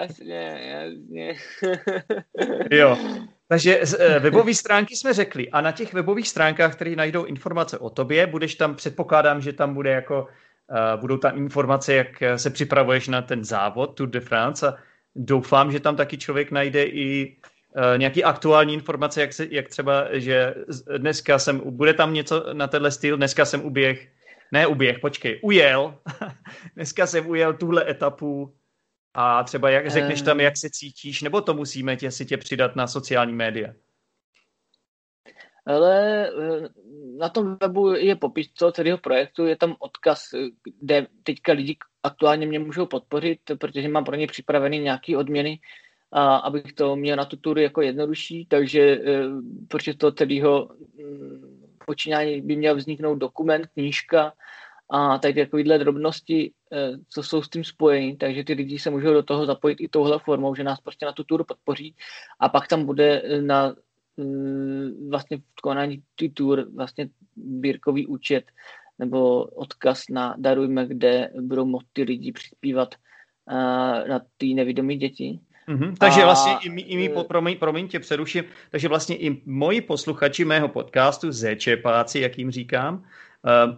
Jasně, 0.00 0.60
jasně. 0.64 1.34
jo. 2.70 2.98
Takže 3.50 3.80
eh, 3.98 4.18
webové 4.18 4.54
stránky 4.54 4.96
jsme 4.96 5.12
řekli. 5.12 5.50
A 5.50 5.60
na 5.60 5.72
těch 5.72 5.92
webových 5.92 6.28
stránkách, 6.28 6.74
které 6.74 6.96
najdou 6.96 7.24
informace 7.24 7.78
o 7.78 7.90
tobě, 7.90 8.26
budeš 8.26 8.54
tam, 8.54 8.74
předpokládám, 8.74 9.40
že 9.40 9.52
tam 9.52 9.74
bude 9.74 9.90
jako, 9.90 10.22
uh, 10.22 11.00
budou 11.00 11.16
tam 11.16 11.38
informace, 11.38 11.94
jak 11.94 12.22
eh, 12.22 12.38
se 12.38 12.50
připravuješ 12.50 13.08
na 13.08 13.22
ten 13.22 13.44
závod 13.44 13.94
Tour 13.94 14.08
de 14.08 14.20
France. 14.20 14.68
A 14.68 14.74
doufám, 15.14 15.72
že 15.72 15.80
tam 15.80 15.96
taky 15.96 16.18
člověk 16.18 16.50
najde 16.50 16.84
i 16.84 17.36
uh, 17.76 17.98
nějaký 17.98 18.24
aktuální 18.24 18.74
informace, 18.74 19.20
jak, 19.20 19.32
se, 19.32 19.46
jak 19.50 19.68
třeba, 19.68 20.06
že 20.12 20.54
dneska 20.96 21.38
jsem, 21.38 21.60
bude 21.64 21.94
tam 21.94 22.14
něco 22.14 22.44
na 22.52 22.66
tenhle 22.66 22.90
styl, 22.90 23.16
dneska 23.16 23.44
jsem 23.44 23.64
uběh, 23.64 24.08
ne 24.52 24.66
uběh, 24.66 24.98
počkej, 24.98 25.38
ujel, 25.42 25.94
dneska 26.74 27.06
jsem 27.06 27.28
ujel 27.28 27.54
tuhle 27.54 27.90
etapu 27.90 28.54
A 29.14 29.42
třeba 29.42 29.70
jak 29.70 29.90
řekneš 29.90 30.22
tam, 30.22 30.40
jak 30.40 30.56
se 30.56 30.70
cítíš, 30.70 31.22
nebo 31.22 31.40
to 31.40 31.54
musíme 31.54 31.96
tě, 31.96 32.10
si 32.10 32.26
tě 32.26 32.36
přidat 32.36 32.76
na 32.76 32.86
sociální 32.86 33.32
média? 33.32 33.72
Ale 35.66 36.26
eh, 36.28 36.68
na 37.18 37.28
tom 37.28 37.56
webu 37.60 37.94
je 37.94 38.16
popis 38.16 38.48
toho 38.48 38.72
celého 38.72 38.98
projektu, 38.98 39.46
je 39.46 39.56
tam 39.56 39.76
odkaz, 39.78 40.24
kde 40.80 41.06
teďka 41.22 41.52
lidi 41.52 41.76
aktuálně 42.02 42.46
mě 42.46 42.58
můžou 42.58 42.86
podpořit, 42.86 43.38
protože 43.58 43.88
mám 43.88 44.04
pro 44.04 44.16
ně 44.16 44.26
připravený 44.26 44.78
nějaké 44.78 45.16
odměny, 45.16 45.60
a 46.12 46.36
abych 46.36 46.72
to 46.72 46.96
měl 46.96 47.16
na 47.16 47.24
tu 47.24 47.36
turu 47.36 47.60
jako 47.60 47.82
jednodušší, 47.82 48.46
takže 48.46 48.80
eh, 48.80 49.22
protože 49.68 49.94
to 49.94 50.12
celého 50.12 50.68
mm, 50.98 51.60
počínání 51.86 52.40
by 52.40 52.56
měl 52.56 52.76
vzniknout 52.76 53.14
dokument, 53.14 53.66
knížka 53.66 54.32
a 54.90 55.18
tady 55.18 55.34
takovéhle 55.34 55.78
drobnosti, 55.78 56.52
co 57.08 57.22
jsou 57.22 57.42
s 57.42 57.48
tím 57.48 57.64
spojeny, 57.64 58.16
takže 58.16 58.44
ty 58.44 58.52
lidi 58.52 58.78
se 58.78 58.90
můžou 58.90 59.12
do 59.12 59.22
toho 59.22 59.46
zapojit 59.46 59.80
i 59.80 59.88
touhle 59.88 60.18
formou, 60.18 60.54
že 60.54 60.64
nás 60.64 60.80
prostě 60.80 61.06
na 61.06 61.12
tu 61.12 61.24
turu 61.24 61.44
podpoří 61.44 61.94
a 62.40 62.48
pak 62.48 62.68
tam 62.68 62.84
bude 62.84 63.22
na 63.40 63.74
mm, 64.16 65.08
vlastně 65.10 65.36
v 65.36 65.60
konání 65.62 66.02
ty 66.16 66.28
tour 66.28 66.66
vlastně 66.74 67.08
bírkový 67.36 68.06
účet 68.06 68.44
nebo 68.98 69.44
odkaz 69.44 70.02
na 70.10 70.34
Darujme, 70.38 70.86
kde 70.86 71.30
budou 71.40 71.64
moct 71.64 71.86
ty 71.92 72.02
lidi 72.02 72.32
přispívat 72.32 72.94
na 74.08 74.20
ty 74.36 74.54
nevědomé 74.54 74.96
děti. 74.96 75.40
Mm-hmm. 75.68 75.94
Takže 75.98 76.22
a, 76.22 76.24
vlastně 76.24 76.52
i, 76.62 76.80
i 76.80 76.96
mý, 76.96 77.10
eh, 77.10 77.24
promiň, 77.24 77.58
promiň 77.58 77.88
tě 77.88 78.00
přeruším, 78.00 78.44
takže 78.70 78.88
vlastně 78.88 79.16
i 79.16 79.42
moji 79.46 79.80
posluchači 79.80 80.44
mého 80.44 80.68
podcastu, 80.68 81.32
Zečepáci, 81.32 82.20
jak 82.20 82.38
jim 82.38 82.50
říkám, 82.50 83.04
eh, 83.04 83.29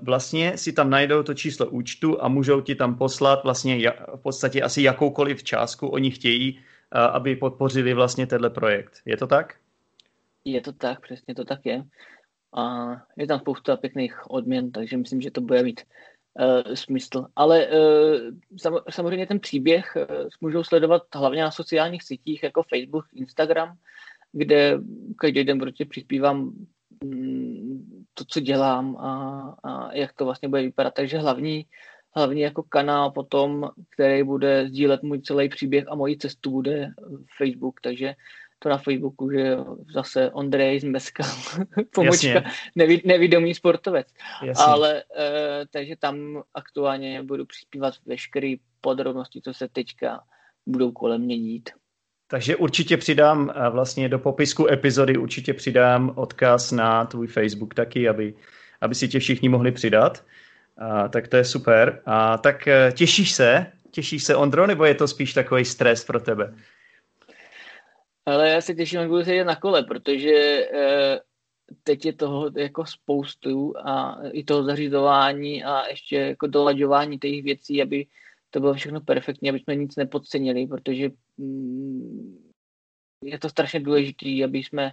vlastně 0.02 0.59
si 0.59 0.73
tam 0.73 0.90
najdou 0.90 1.23
to 1.23 1.35
číslo 1.35 1.66
účtu 1.66 2.25
a 2.25 2.28
můžou 2.28 2.61
ti 2.61 2.75
tam 2.75 2.99
poslat 2.99 3.45
vlastně 3.45 3.92
v 4.16 4.23
podstatě 4.23 4.62
asi 4.62 4.83
jakoukoliv 4.83 5.42
částku 5.42 5.88
oni 5.88 6.11
chtějí, 6.11 6.61
aby 6.90 7.37
podpořili 7.37 7.95
vlastně 7.95 8.26
tenhle 8.26 8.50
projekt. 8.50 8.92
Je 9.04 9.16
to 9.16 9.26
tak? 9.26 9.54
Je 10.45 10.61
to 10.61 10.73
tak, 10.73 11.00
přesně 11.00 11.35
to 11.35 11.45
tak 11.45 11.61
je. 11.64 11.85
A 12.54 12.90
je 13.16 13.26
tam 13.26 13.40
spousta 13.40 13.76
pěkných 13.76 14.31
odměn, 14.31 14.73
takže 14.73 14.97
myslím, 14.97 15.21
že 15.21 15.31
to 15.31 15.40
bude 15.40 15.62
mít 15.62 15.81
uh, 16.40 16.75
smysl. 16.75 17.26
Ale 17.37 17.66
uh, 17.66 18.57
sam, 18.57 18.78
samozřejmě 18.90 19.26
ten 19.26 19.40
příběh 19.40 19.97
uh, 19.97 20.26
můžou 20.40 20.64
sledovat 20.64 21.02
hlavně 21.14 21.42
na 21.42 21.50
sociálních 21.50 22.02
sítích 22.02 22.42
jako 22.42 22.62
Facebook, 22.62 23.04
Instagram, 23.14 23.76
kde 24.33 24.78
každý 25.16 25.45
den 25.45 25.59
prostě 25.59 25.85
přispívám 25.85 26.52
um, 27.04 27.92
to, 28.14 28.25
co 28.28 28.40
dělám 28.40 28.97
a, 28.97 29.11
a 29.64 29.95
jak 29.95 30.12
to 30.12 30.25
vlastně 30.25 30.49
bude 30.49 30.62
vypadat. 30.62 30.95
Takže 30.95 31.19
hlavní, 31.19 31.66
hlavní 32.16 32.40
jako 32.40 32.62
kanál 32.62 33.11
potom, 33.11 33.71
který 33.90 34.23
bude 34.23 34.69
sdílet 34.69 35.02
můj 35.02 35.21
celý 35.21 35.49
příběh 35.49 35.85
a 35.88 35.95
moji 35.95 36.16
cestu, 36.16 36.50
bude 36.50 36.90
Facebook, 37.38 37.81
takže 37.81 38.14
to 38.62 38.69
na 38.69 38.78
Facebooku, 38.78 39.31
že 39.31 39.57
zase 39.95 40.31
Ondrej 40.31 40.81
z 40.81 40.85
Meska, 40.85 41.25
pomočka, 41.95 42.42
neví, 42.75 43.02
nevidomý 43.04 43.54
sportovec. 43.54 44.07
Jasně. 44.42 44.64
Ale 44.64 45.04
e, 45.19 45.66
takže 45.71 45.97
tam 45.99 46.42
aktuálně 46.54 47.23
budu 47.23 47.47
přispívat 47.47 47.95
veškeré 48.07 48.54
podrobnosti, 48.81 49.40
co 49.45 49.54
se 49.54 49.69
teďka 49.69 50.21
budou 50.66 50.92
kolem 50.92 51.21
mě 51.21 51.38
dít. 51.38 51.71
Takže 52.33 52.57
určitě 52.57 52.97
přidám 52.97 53.53
vlastně 53.71 54.09
do 54.09 54.19
popisku 54.19 54.71
epizody, 54.71 55.17
určitě 55.17 55.55
přidám 55.55 56.12
odkaz 56.17 56.73
na 56.73 57.05
tvůj 57.05 57.27
Facebook 57.27 57.75
taky, 57.75 58.09
aby, 58.09 58.35
aby 58.81 58.95
si 58.95 59.09
tě 59.09 59.19
všichni 59.19 59.49
mohli 59.49 59.73
přidat. 59.73 60.25
A, 60.79 61.09
tak 61.09 61.29
to 61.29 61.37
je 61.37 61.45
super. 61.45 62.03
A 62.07 62.39
tak 62.39 62.69
eh, 62.69 62.93
těšíš 62.97 63.33
se? 63.33 63.67
Těšíš 63.91 64.25
se, 64.25 64.37
Ondro, 64.37 64.67
nebo 64.67 64.85
je 64.85 64.95
to 64.95 65.09
spíš 65.09 65.35
takový 65.35 65.65
stres 65.65 66.05
pro 66.05 66.21
tebe? 66.21 66.55
Ale 68.27 68.49
já 68.49 68.61
se 68.61 68.75
těším, 68.75 69.01
jak 69.01 69.09
budu 69.09 69.25
sedět 69.25 69.45
na 69.45 69.57
kole, 69.57 69.83
protože 69.83 70.35
eh, 70.75 71.21
teď 71.85 72.07
je 72.07 72.12
toho 72.12 72.51
jako 72.57 72.87
spoustu 72.87 73.75
a 73.85 74.19
i 74.33 74.45
toho 74.45 74.62
zařizování 74.62 75.65
a 75.65 75.89
ještě 75.89 76.17
jako 76.17 76.47
dolaďování 76.47 77.19
těch 77.19 77.43
věcí, 77.43 77.83
aby 77.83 78.07
to 78.53 78.61
bylo 78.61 78.75
všechno 78.75 79.01
perfektní, 79.01 79.49
aby 79.49 79.59
jsme 79.59 79.75
nic 79.75 79.97
nepodcenili, 79.97 80.67
protože 80.67 81.11
je 83.25 83.39
to 83.39 83.49
strašně 83.49 83.81
důležité, 83.81 84.45
aby 84.45 84.59
jsme, 84.59 84.93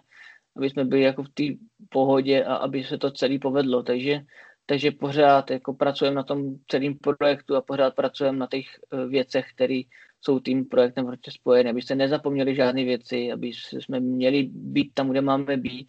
aby 0.58 0.70
jsme 0.70 0.86
byli 0.86 1.01
jako 1.01 1.24
v 1.24 1.29
té 1.29 1.44
pohodě 1.89 2.44
a 2.44 2.56
aby 2.56 2.84
se 2.84 2.98
to 2.98 3.12
celé 3.12 3.39
povedlo. 3.39 3.84
Takže, 3.84 4.22
takže 4.65 4.91
pořád 4.91 5.51
jako 5.51 5.74
pracujeme 5.74 6.15
na 6.15 6.24
tom 6.24 6.56
celém 6.68 6.98
projektu 6.98 7.56
a 7.56 7.62
pořád 7.62 7.96
pracujeme 7.96 8.38
na 8.38 8.48
těch 8.48 8.65
eh, 8.94 9.06
věcech, 9.08 9.46
které 9.56 9.82
jsou 10.22 10.39
tím 10.39 10.65
projektem 10.65 11.06
prostě 11.06 11.32
spojené, 11.32 11.70
aby 11.70 11.82
se 11.82 11.96
nezapomněli 11.96 12.56
žádné 12.56 12.84
věci, 12.84 13.32
aby 13.32 13.48
jsme 13.53 14.00
měli 14.00 14.44
být 14.53 14.94
tam, 14.94 15.10
kde 15.10 15.22
máme 15.22 15.58
být. 15.58 15.88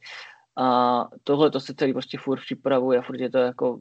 A 0.56 1.08
tohle 1.24 1.50
to 1.50 1.60
se 1.60 1.74
celý 1.74 1.92
prostě 1.92 2.18
furt 2.18 2.40
připravuje 2.40 2.98
a 2.98 3.02
furt 3.02 3.20
je 3.20 3.30
to 3.30 3.38
jako 3.38 3.80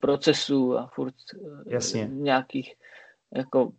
procesu 0.00 0.78
a 0.78 0.86
furt 0.94 1.14
eh, 1.34 1.74
Jasně. 1.74 2.08
nějakých 2.12 2.74
jako 3.34 3.72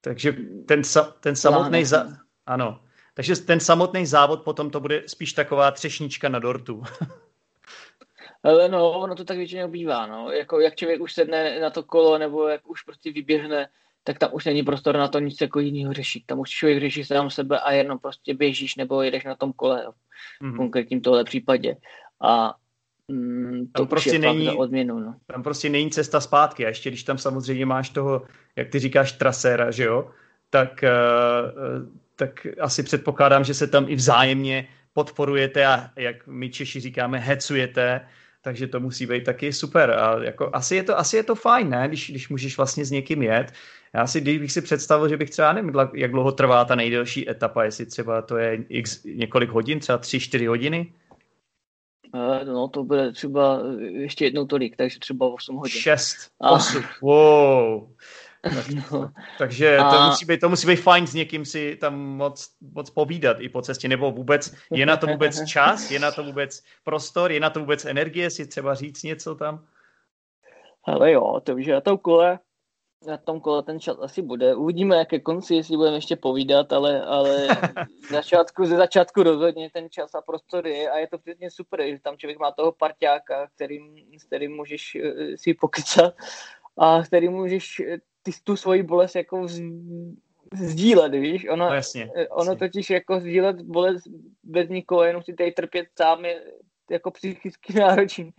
takže 0.00 0.32
ten, 0.66 0.84
sa, 0.84 1.04
ten 1.20 1.36
samotný 1.36 1.84
za... 1.84 2.06
ano. 2.46 2.80
Takže 3.14 3.36
ten 3.36 3.60
samotný 3.60 4.06
závod 4.06 4.42
potom 4.42 4.70
to 4.70 4.80
bude 4.80 5.02
spíš 5.06 5.32
taková 5.32 5.70
třešnička 5.70 6.28
na 6.28 6.38
dortu. 6.38 6.82
Ale 8.42 8.68
no, 8.68 8.90
ono 8.92 9.14
to 9.14 9.24
tak 9.24 9.36
většinou 9.36 9.68
bývá, 9.68 10.06
no. 10.06 10.32
Jako 10.32 10.60
jak 10.60 10.76
člověk 10.76 11.00
už 11.00 11.12
sedne 11.12 11.60
na 11.60 11.70
to 11.70 11.82
kolo, 11.82 12.18
nebo 12.18 12.48
jak 12.48 12.70
už 12.70 12.82
prostě 12.82 13.12
vyběhne 13.12 13.68
tak 14.04 14.18
tam 14.18 14.30
už 14.32 14.44
není 14.44 14.62
prostor 14.62 14.96
na 14.96 15.08
to 15.08 15.18
nic 15.18 15.40
jako 15.40 15.60
jiného 15.60 15.92
řešit. 15.92 16.26
Tam 16.26 16.38
už 16.38 16.50
člověk 16.50 16.80
řeší 16.80 17.04
sám 17.04 17.30
sebe 17.30 17.60
a 17.60 17.72
jenom 17.72 17.98
prostě 17.98 18.34
běžíš 18.34 18.76
nebo 18.76 19.02
jedeš 19.02 19.24
na 19.24 19.34
tom 19.34 19.52
kole 19.52 19.86
v 20.40 20.44
mm-hmm. 20.44 20.56
konkrétním 20.56 21.00
tohle 21.00 21.24
případě. 21.24 21.76
A 22.20 22.54
mm, 23.10 23.66
to 23.72 23.82
tam 23.82 23.88
prostě 23.88 24.18
není, 24.18 24.50
odměnu. 24.50 24.98
No. 24.98 25.14
Tam 25.26 25.42
prostě 25.42 25.68
není 25.68 25.90
cesta 25.90 26.20
zpátky. 26.20 26.66
A 26.66 26.68
ještě 26.68 26.90
když 26.90 27.02
tam 27.02 27.18
samozřejmě 27.18 27.66
máš 27.66 27.90
toho, 27.90 28.22
jak 28.56 28.68
ty 28.68 28.78
říkáš, 28.78 29.12
traséra, 29.12 29.70
že 29.70 29.84
jo, 29.84 30.10
tak, 30.50 30.84
uh, 30.84 31.88
tak 32.16 32.46
asi 32.60 32.82
předpokládám, 32.82 33.44
že 33.44 33.54
se 33.54 33.66
tam 33.66 33.86
i 33.88 33.94
vzájemně 33.94 34.68
podporujete 34.92 35.66
a 35.66 35.90
jak 35.96 36.26
my 36.26 36.50
Češi 36.50 36.80
říkáme, 36.80 37.18
hecujete, 37.18 38.00
takže 38.42 38.66
to 38.66 38.80
musí 38.80 39.06
být 39.06 39.24
taky 39.24 39.52
super. 39.52 39.90
A 39.90 40.22
jako, 40.22 40.50
asi, 40.52 40.76
je 40.76 40.82
to, 40.82 40.98
asi 40.98 41.16
je 41.16 41.22
to 41.22 41.34
fajn, 41.34 41.70
ne? 41.70 41.88
Když, 41.88 42.10
když 42.10 42.28
můžeš 42.28 42.56
vlastně 42.56 42.84
s 42.84 42.90
někým 42.90 43.22
jet. 43.22 43.52
Já 43.94 44.06
si, 44.06 44.20
bych 44.20 44.52
si 44.52 44.62
představil, 44.62 45.08
že 45.08 45.16
bych 45.16 45.30
třeba 45.30 45.52
nevím, 45.52 45.72
jak 45.94 46.10
dlouho 46.10 46.32
trvá 46.32 46.64
ta 46.64 46.74
nejdelší 46.74 47.30
etapa, 47.30 47.64
jestli 47.64 47.86
třeba 47.86 48.22
to 48.22 48.36
je 48.36 48.58
x, 48.68 49.04
několik 49.04 49.50
hodin, 49.50 49.80
třeba 49.80 49.98
3-4 49.98 50.48
hodiny. 50.48 50.92
Eh, 52.14 52.44
no, 52.44 52.68
to 52.68 52.84
bude 52.84 53.12
třeba 53.12 53.60
ještě 53.78 54.24
jednou 54.24 54.46
tolik, 54.46 54.76
takže 54.76 54.98
třeba 54.98 55.26
8 55.26 55.56
hodin. 55.56 55.80
6, 55.80 56.16
8, 56.38 56.78
a... 56.78 56.88
wow. 57.02 57.88
Tak, 58.42 58.68
no. 58.92 59.12
Takže 59.38 59.76
to, 59.76 59.84
a... 59.84 60.08
musí 60.08 60.26
být, 60.26 60.40
to 60.40 60.48
musí 60.48 60.66
být 60.66 60.76
fajn 60.76 61.06
s 61.06 61.14
někým 61.14 61.44
si 61.44 61.76
tam 61.76 61.98
moc, 61.98 62.50
moc 62.74 62.90
povídat 62.90 63.40
i 63.40 63.48
po 63.48 63.62
cestě, 63.62 63.88
nebo 63.88 64.10
vůbec, 64.10 64.54
je 64.72 64.86
na 64.86 64.96
to 64.96 65.06
vůbec 65.06 65.44
čas, 65.48 65.90
je 65.90 65.98
na 65.98 66.10
to 66.10 66.24
vůbec 66.24 66.62
prostor, 66.84 67.32
je 67.32 67.40
na 67.40 67.50
to 67.50 67.60
vůbec 67.60 67.84
energie 67.84 68.30
si 68.30 68.46
třeba 68.46 68.74
říct 68.74 69.02
něco 69.02 69.34
tam? 69.34 69.66
Ale 70.84 71.12
jo, 71.12 71.40
to 71.44 71.54
víš, 71.54 71.66
na 71.66 71.80
tom 71.80 71.98
kole, 71.98 72.38
na 73.06 73.16
tom 73.16 73.40
kole 73.40 73.62
ten 73.62 73.80
čas 73.80 73.98
asi 74.00 74.22
bude. 74.22 74.54
Uvidíme, 74.54 74.96
jak 74.96 75.08
ke 75.08 75.20
konci, 75.20 75.54
jestli 75.54 75.76
budeme 75.76 75.96
ještě 75.96 76.16
povídat, 76.16 76.72
ale, 76.72 77.02
ale 77.02 77.48
z 78.08 78.10
začátku, 78.10 78.64
ze 78.64 78.76
začátku 78.76 79.22
rozhodně 79.22 79.70
ten 79.70 79.90
čas 79.90 80.14
a 80.14 80.20
prostor 80.20 80.66
je 80.66 80.90
a 80.90 80.98
je 80.98 81.08
to 81.08 81.18
přesně 81.18 81.50
super, 81.50 81.82
že 81.86 81.98
tam 82.02 82.16
člověk 82.16 82.38
má 82.38 82.52
toho 82.52 82.72
parťáka, 82.72 83.48
kterým, 83.54 83.96
s 84.18 84.24
kterým 84.24 84.56
můžeš 84.56 84.96
uh, 84.96 85.34
si 85.36 85.54
pokycat 85.54 86.14
a 86.78 87.02
který 87.02 87.28
můžeš 87.28 87.82
ty 88.22 88.30
tu 88.44 88.56
svoji 88.56 88.82
bolest 88.82 89.14
jako 89.14 89.42
vz, 89.42 89.60
sdílet, 90.54 91.12
víš? 91.12 91.46
Ono, 91.50 91.68
no 91.68 91.74
jasně, 91.74 92.10
eh, 92.16 92.28
ono 92.28 92.52
jasně. 92.52 92.68
totiž 92.68 92.90
jako 92.90 93.20
sdílet 93.20 93.62
bolest 93.62 94.04
bez 94.44 94.68
nikoho, 94.68 95.04
jenom 95.04 95.22
si 95.22 95.34
tady 95.34 95.52
trpět 95.52 95.86
sám 95.98 96.24
je 96.24 96.42
jako 96.90 97.10
psychicky 97.10 97.72
náročný. 97.78 98.34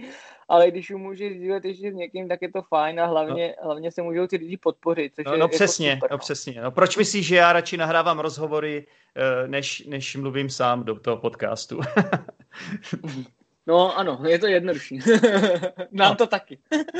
Ale 0.50 0.72
když 0.72 0.90
ji 0.90 0.96
můžeš 0.96 1.38
sdílet 1.38 1.66
ještě 1.66 1.92
s 1.92 1.96
někým, 1.96 2.28
tak 2.28 2.42
je 2.42 2.52
to 2.52 2.62
fajn 2.62 3.00
a 3.00 3.06
hlavně, 3.06 3.56
no. 3.62 3.66
hlavně 3.66 3.92
se 3.92 4.02
můžou 4.02 4.28
ty 4.28 4.38
lidi 4.38 4.58
podpořit. 4.58 5.16
Což 5.16 5.26
no, 5.26 5.32
je 5.32 5.38
no 5.38 5.44
jako 5.44 5.56
přesně, 5.56 5.94
super, 5.94 6.12
no. 6.12 6.16
no 6.16 6.18
přesně. 6.18 6.62
No, 6.62 6.72
proč 6.72 6.98
myslíš, 6.98 7.28
že 7.28 7.36
já 7.36 7.54
radši 7.54 7.78
nahrávám 7.78 8.20
rozhovory, 8.20 8.88
eh, 9.16 9.48
než, 9.48 9.86
než 9.86 10.16
mluvím 10.16 10.50
sám 10.50 10.84
do 10.84 11.00
toho 11.00 11.18
podcastu? 11.18 11.80
No 13.68 13.98
ano, 13.98 14.22
je 14.28 14.40
to 14.40 14.48
jednodušší. 14.48 15.00
Nám 15.92 16.10
no. 16.10 16.16
to 16.16 16.28
taky. 16.28 16.60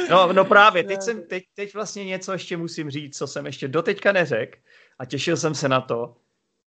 no, 0.10 0.34
no 0.34 0.46
právě, 0.46 0.84
teď, 0.84 1.02
jsem, 1.02 1.28
teď, 1.28 1.44
teď 1.54 1.74
vlastně 1.74 2.06
něco 2.06 2.32
ještě 2.32 2.58
musím 2.58 2.90
říct, 2.90 3.18
co 3.18 3.28
jsem 3.28 3.46
ještě 3.46 3.68
doteďka 3.68 4.12
neřekl 4.12 4.60
a 5.00 5.06
těšil 5.06 5.38
jsem 5.38 5.56
se 5.56 5.70
na 5.70 5.82
to. 5.82 6.16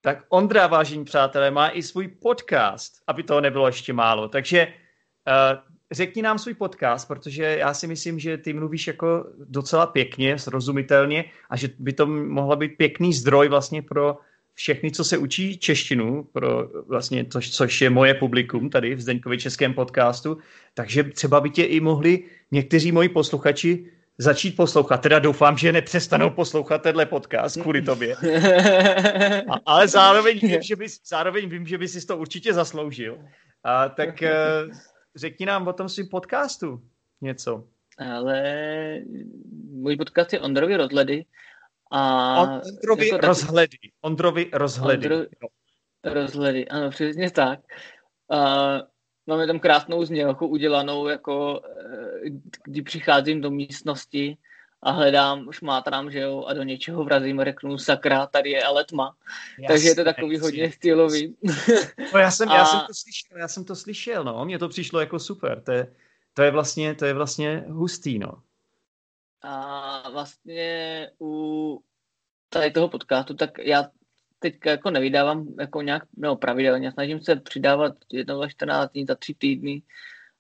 Tak 0.06 0.24
Ondra, 0.30 0.68
vážení 0.68 1.06
přátelé, 1.06 1.52
má 1.52 1.70
i 1.70 1.84
svůj 1.84 2.08
podcast, 2.08 2.94
aby 3.08 3.24
toho 3.24 3.42
nebylo 3.42 3.68
ještě 3.68 3.94
málo. 3.94 4.28
Takže 4.28 4.68
uh, 4.68 5.60
řekni 5.92 6.22
nám 6.22 6.40
svůj 6.40 6.54
podcast, 6.54 7.08
protože 7.08 7.44
já 7.44 7.74
si 7.74 7.88
myslím, 7.88 8.20
že 8.20 8.38
ty 8.38 8.54
mluvíš 8.54 8.88
jako 8.88 9.26
docela 9.38 9.86
pěkně, 9.86 10.40
srozumitelně 10.40 11.26
a 11.50 11.58
že 11.58 11.70
by 11.80 11.94
to 11.94 12.08
mohla 12.08 12.56
být 12.56 12.78
pěkný 12.78 13.14
zdroj 13.14 13.48
vlastně 13.48 13.82
pro 13.82 14.18
všechny, 14.54 14.92
co 14.92 15.04
se 15.04 15.18
učí 15.18 15.58
češtinu, 15.58 16.24
pro 16.24 16.70
vlastně 16.88 17.24
to, 17.24 17.40
což 17.42 17.82
je 17.82 17.90
moje 17.90 18.14
publikum 18.14 18.70
tady 18.70 18.96
v 18.96 19.02
Zdeňkově 19.02 19.40
českém 19.40 19.74
podcastu, 19.74 20.38
takže 20.74 21.04
třeba 21.04 21.42
by 21.42 21.50
tě 21.50 21.64
i 21.64 21.80
mohli 21.80 22.24
někteří 22.52 22.92
moji 22.92 23.10
posluchači 23.10 23.86
začít 24.18 24.56
poslouchat. 24.56 24.98
Teda 24.98 25.20
doufám, 25.20 25.58
že 25.58 25.72
nepřestanou 25.72 26.30
poslouchat 26.30 26.82
tenhle 26.82 27.06
podcast 27.06 27.62
kvůli 27.62 27.82
tobě. 27.82 28.16
A, 29.50 29.60
ale 29.66 29.88
zároveň 29.88 30.40
vím, 30.40 30.62
že 30.62 30.76
bys, 30.76 31.00
zároveň 31.08 31.50
vím, 31.50 31.68
že 31.68 31.78
bys 31.78 31.94
si 31.94 32.06
to 32.06 32.18
určitě 32.18 32.54
zasloužil. 32.54 33.20
A, 33.64 33.90
tak 33.90 34.10
uh, 34.22 34.74
řekni 35.16 35.46
nám 35.46 35.68
o 35.68 35.74
tom 35.74 35.90
svým 35.90 36.10
podcastu 36.10 36.82
něco. 37.22 37.68
Ale 37.98 39.00
můj 39.72 39.98
podcast 39.98 40.34
je 40.34 40.40
Ondrovi 40.40 40.78
Rozhledy. 40.78 41.26
A 41.92 42.42
Ondrovi 42.42 43.08
jako 43.08 43.28
rozhledy. 43.28 43.78
Taky... 43.78 43.92
Ondrovi 44.02 44.50
rozhledy. 44.54 45.10
Ondro... 45.10 45.26
Rozhledy, 46.04 46.68
ano, 46.68 46.90
přesně 46.90 47.32
tak. 47.32 47.60
Uh, 48.28 48.82
máme 49.28 49.48
tam 49.48 49.60
krásnou 49.60 50.06
znělku 50.06 50.48
udělanou, 50.48 51.08
jako 51.08 51.62
eh, 52.26 52.30
kdy 52.64 52.82
přicházím 52.82 53.42
do 53.42 53.52
místnosti 53.52 54.38
a 54.82 54.92
hledám, 54.92 55.52
šmátrám, 55.52 56.12
že 56.12 56.20
jo, 56.20 56.46
a 56.48 56.54
do 56.54 56.64
něčeho 56.64 57.04
vrazím, 57.04 57.42
řeknu 57.44 57.78
sakra, 57.78 58.28
tady 58.28 58.50
je 58.50 58.64
ale 58.64 58.86
tma. 58.86 59.16
Jasně, 59.50 59.68
Takže 59.68 59.88
je 59.88 59.96
to 59.96 60.04
takový 60.04 60.34
jasně. 60.34 60.48
hodně 60.48 60.72
stylový. 60.72 61.36
No 62.14 62.20
já 62.20 62.32
jsem, 62.32 62.50
a... 62.50 62.56
já 62.56 62.66
jsem 62.66 62.80
to 62.88 62.94
slyšel, 62.94 63.38
já 63.38 63.48
jsem 63.48 63.66
to 63.66 63.76
slyšel, 63.76 64.24
no, 64.24 64.46
mně 64.46 64.60
to 64.60 64.70
přišlo 64.70 65.00
jako 65.00 65.20
super, 65.20 65.62
to 65.62 65.72
je, 65.72 65.96
to 66.34 66.44
je 66.44 66.52
vlastně, 66.52 66.96
to 66.96 67.06
je 67.06 67.14
vlastně 67.14 67.66
hustý, 67.68 68.20
no. 68.20 68.42
A 69.42 70.10
vlastně 70.10 71.10
u 71.22 71.84
tady 72.50 72.72
toho 72.72 72.90
podcastu, 72.90 73.34
tak 73.34 73.58
já 73.58 73.90
teď 74.44 74.56
jako 74.66 74.92
nevydávám 74.92 75.48
jako 75.60 75.82
nějak 75.82 76.04
no, 76.18 76.36
pravidelně, 76.36 76.92
snažím 76.92 77.22
se 77.22 77.36
přidávat 77.36 77.96
jednou 78.12 78.40
za 78.40 78.48
14 78.48 78.92
dní, 78.92 79.06
za 79.06 79.16
tři 79.16 79.34
týdny. 79.34 79.82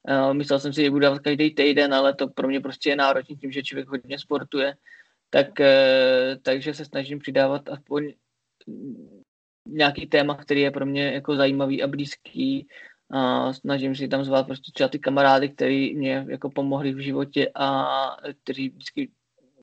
Uh, 0.09 0.33
myslel 0.33 0.59
jsem 0.59 0.73
si, 0.73 0.83
že 0.83 0.89
budu 0.89 0.99
dávat 0.99 1.19
každý 1.19 1.55
týden, 1.55 1.93
ale 1.93 2.13
to 2.13 2.27
pro 2.27 2.47
mě 2.47 2.59
prostě 2.59 2.89
je 2.89 2.95
náročný 2.95 3.35
tím, 3.35 3.51
že 3.51 3.63
člověk 3.63 3.87
hodně 3.87 4.19
sportuje. 4.19 4.75
Tak, 5.29 5.47
uh, 5.59 5.65
takže 6.41 6.73
se 6.73 6.85
snažím 6.85 7.19
přidávat 7.19 7.69
aspoň 7.69 8.13
nějaký 9.67 10.07
téma, 10.07 10.35
který 10.35 10.61
je 10.61 10.71
pro 10.71 10.85
mě 10.85 11.11
jako 11.11 11.35
zajímavý 11.35 11.83
a 11.83 11.87
blízký. 11.87 12.67
A 13.11 13.53
snažím 13.53 13.95
si 13.95 14.07
tam 14.07 14.23
zvát 14.23 14.45
prostě 14.45 14.71
třeba 14.71 14.87
ty 14.87 14.99
kamarády, 14.99 15.49
kteří 15.49 15.95
mě 15.95 16.25
jako 16.29 16.49
pomohli 16.49 16.93
v 16.93 16.99
životě 16.99 17.51
a 17.55 17.87
kteří 18.43 18.69
vždycky 18.69 19.11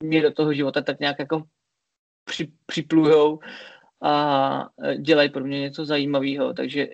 mě 0.03 0.23
do 0.23 0.33
toho 0.33 0.53
života 0.53 0.81
tak 0.81 1.01
nějak 1.01 1.19
jako 1.19 1.45
při, 2.25 2.53
připlujou 2.67 3.39
a 4.02 4.69
e, 4.85 4.97
dělají 4.97 5.30
pro 5.30 5.45
mě 5.45 5.61
něco 5.61 5.85
zajímavého, 5.85 6.54
takže 6.54 6.88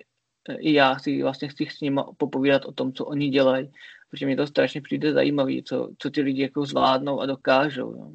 e, 0.49 0.55
i 0.59 0.73
já 0.73 0.93
chci, 0.93 1.23
vlastně 1.23 1.47
chci 1.47 1.67
s 1.71 1.81
nimi 1.81 2.01
popovídat 2.17 2.65
o 2.65 2.71
tom, 2.71 2.93
co 2.93 3.05
oni 3.05 3.29
dělají, 3.29 3.71
protože 4.09 4.25
mi 4.25 4.35
to 4.35 4.47
strašně 4.47 4.81
přijde 4.81 5.13
zajímavé, 5.13 5.53
co, 5.65 5.89
co 5.97 6.09
ty 6.09 6.21
lidi 6.21 6.41
jako 6.41 6.65
zvládnou 6.65 7.21
a 7.21 7.25
dokážou. 7.25 7.91
No. 7.91 8.11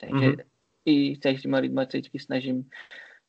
Takže 0.00 0.26
mm-hmm. 0.26 0.44
i 0.84 1.16
s 1.16 1.42
těma 1.42 1.58
lidmi 1.58 1.80
se 1.90 1.98
vždycky 1.98 2.18
snažím 2.18 2.68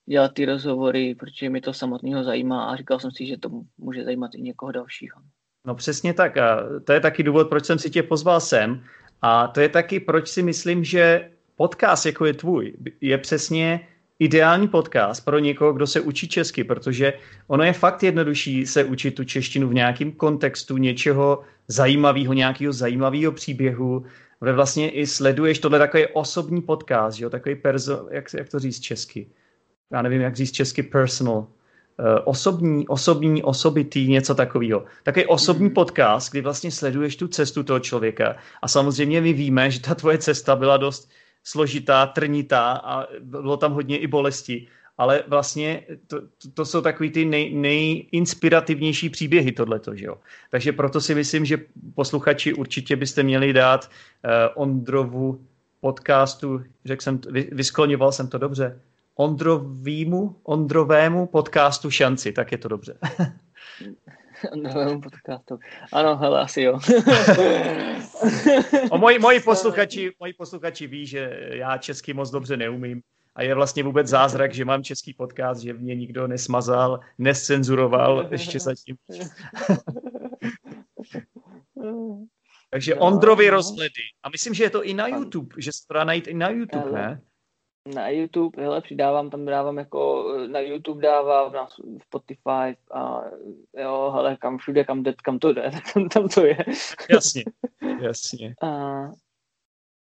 dělat 0.06 0.34
ty 0.34 0.46
rozhovory, 0.46 1.16
protože 1.16 1.50
mi 1.50 1.62
to 1.62 1.74
samotného 1.74 2.24
zajímá 2.24 2.66
a 2.66 2.76
říkal 2.76 3.00
jsem 3.00 3.12
si, 3.12 3.26
že 3.26 3.38
to 3.38 3.50
může 3.78 4.04
zajímat 4.04 4.36
i 4.36 4.42
někoho 4.42 4.72
dalšího. 4.72 5.22
No 5.68 5.76
přesně 5.76 6.14
tak 6.14 6.38
a 6.38 6.64
to 6.86 6.94
je 6.94 7.00
taky 7.00 7.24
důvod, 7.24 7.50
proč 7.50 7.66
jsem 7.66 7.80
si 7.80 7.90
tě 7.90 8.04
pozval 8.04 8.40
sem 8.40 8.84
a 9.22 9.48
to 9.48 9.62
je 9.62 9.70
taky, 9.70 10.00
proč 10.00 10.28
si 10.28 10.44
myslím, 10.44 10.84
že 10.84 11.32
podcast, 11.56 12.06
jako 12.06 12.26
je 12.26 12.34
tvůj, 12.34 12.74
je 13.02 13.18
přesně 13.18 13.88
ideální 14.22 14.68
podcast 14.68 15.26
pro 15.26 15.40
někoho, 15.40 15.74
kdo 15.74 15.88
se 15.88 16.02
učí 16.02 16.28
česky, 16.28 16.64
protože 16.64 17.14
ono 17.48 17.64
je 17.64 17.74
fakt 17.74 18.04
jednodušší 18.04 18.66
se 18.66 18.84
učit 18.84 19.16
tu 19.16 19.24
češtinu 19.24 19.68
v 19.68 19.74
nějakém 19.74 20.12
kontextu 20.12 20.78
něčeho 20.78 21.42
zajímavého, 21.68 22.34
nějakého 22.34 22.74
zajímavého 22.74 23.32
příběhu, 23.32 24.06
kde 24.40 24.54
vlastně 24.54 24.90
i 24.90 25.08
sleduješ 25.08 25.60
tohle 25.60 25.80
takový 25.80 26.06
osobní 26.14 26.62
podcast, 26.62 27.20
jo? 27.20 27.30
takový 27.30 27.56
perso, 27.56 28.08
jak, 28.12 28.34
jak 28.34 28.50
to 28.50 28.60
říct 28.60 28.80
česky? 28.80 29.28
Já 29.92 30.02
nevím, 30.02 30.22
jak 30.22 30.36
říct 30.36 30.52
česky 30.52 30.84
personal. 30.84 31.38
Uh, 31.38 31.48
osobní, 32.26 32.88
osobní, 32.88 33.44
osobitý, 33.44 34.08
něco 34.08 34.36
takového. 34.36 34.86
Takový 35.04 35.26
osobní 35.26 35.68
mm. 35.68 35.74
podcast, 35.74 36.32
kdy 36.32 36.42
vlastně 36.42 36.72
sleduješ 36.72 37.16
tu 37.16 37.28
cestu 37.28 37.64
toho 37.64 37.80
člověka 37.80 38.36
a 38.62 38.68
samozřejmě 38.68 39.22
my 39.22 39.34
víme, 39.34 39.72
že 39.72 39.82
ta 39.82 39.96
tvoje 39.96 40.18
cesta 40.18 40.56
byla 40.56 40.78
dost 40.78 41.10
složitá, 41.44 42.06
trnitá 42.06 42.72
a 42.72 43.08
bylo 43.20 43.58
tam 43.58 43.74
hodně 43.74 43.98
i 43.98 44.08
bolesti. 44.08 44.68
Ale 44.98 45.24
vlastně 45.28 45.84
to, 46.08 46.22
to, 46.54 46.66
jsou 46.66 46.82
takový 46.82 47.10
ty 47.10 47.26
nej, 47.26 47.54
nejinspirativnější 47.54 49.10
příběhy 49.10 49.52
tohleto, 49.52 49.96
že 49.96 50.06
jo. 50.06 50.18
Takže 50.50 50.72
proto 50.72 51.02
si 51.02 51.16
myslím, 51.16 51.46
že 51.46 51.58
posluchači 51.96 52.54
určitě 52.54 52.96
byste 52.96 53.24
měli 53.24 53.54
dát 53.54 53.90
uh, 53.90 54.32
Ondrovu 54.64 55.46
podcastu, 55.80 56.64
řekl 56.86 57.04
jsem, 57.04 57.20
vy, 57.30 57.50
vyskloňoval 57.52 58.12
jsem 58.12 58.28
to 58.28 58.38
dobře, 58.38 58.80
Ondrovýmu, 59.16 60.36
Ondrovému 60.44 61.28
podcastu 61.28 61.92
šanci, 61.92 62.32
tak 62.32 62.52
je 62.52 62.58
to 62.58 62.68
dobře. 62.68 62.98
novému 64.56 65.02
podcastu. 65.02 65.60
Ano, 65.94 66.18
hele, 66.18 66.42
asi 66.42 66.62
jo. 66.62 66.74
o 68.92 68.98
moji, 68.98 69.20
moji, 69.20 69.40
posluchači, 69.46 70.12
moji 70.20 70.34
posluchači 70.34 70.88
ví, 70.88 71.06
že 71.06 71.50
já 71.54 71.78
česky 71.78 72.14
moc 72.14 72.32
dobře 72.32 72.58
neumím 72.58 73.02
a 73.36 73.44
je 73.44 73.56
vlastně 73.56 73.84
vůbec 73.84 74.08
zázrak, 74.08 74.54
že 74.54 74.66
mám 74.66 74.84
český 74.84 75.14
podcast, 75.14 75.62
že 75.62 75.74
mě 75.74 75.96
nikdo 75.96 76.28
nesmazal, 76.28 77.00
nescenzuroval 77.18 78.28
ještě 78.32 78.60
zatím. 78.60 78.96
Takže 82.70 82.96
Ondrovi 82.96 83.50
rozhledy. 83.50 84.02
A 84.24 84.30
myslím, 84.30 84.54
že 84.54 84.64
je 84.64 84.70
to 84.70 84.84
i 84.84 84.94
na 84.94 85.08
YouTube, 85.08 85.56
že 85.58 85.72
se 85.72 85.88
to 85.88 85.94
dá 85.94 86.04
najít 86.04 86.28
i 86.28 86.34
na 86.34 86.50
YouTube, 86.50 86.92
ne? 86.92 87.22
Na 87.86 88.10
YouTube, 88.10 88.64
hele, 88.64 88.82
přidávám, 88.82 89.30
tam 89.30 89.46
dávám 89.46 89.78
jako, 89.78 90.34
na 90.48 90.60
YouTube 90.60 91.02
dávám, 91.02 91.54
na 91.54 91.68
Spotify 92.02 92.78
a 92.94 93.22
jo, 93.78 94.12
hele, 94.16 94.38
kam 94.38 94.58
všude, 94.58 94.84
kam 94.84 95.04
jde, 95.04 95.14
kam 95.24 95.40
to 95.40 95.54
jde, 95.54 95.72
tam, 95.94 96.10
tam 96.10 96.28
to 96.28 96.46
je. 96.46 96.58
Jasně, 97.10 97.44
jasně. 98.02 98.56
A, 98.62 98.68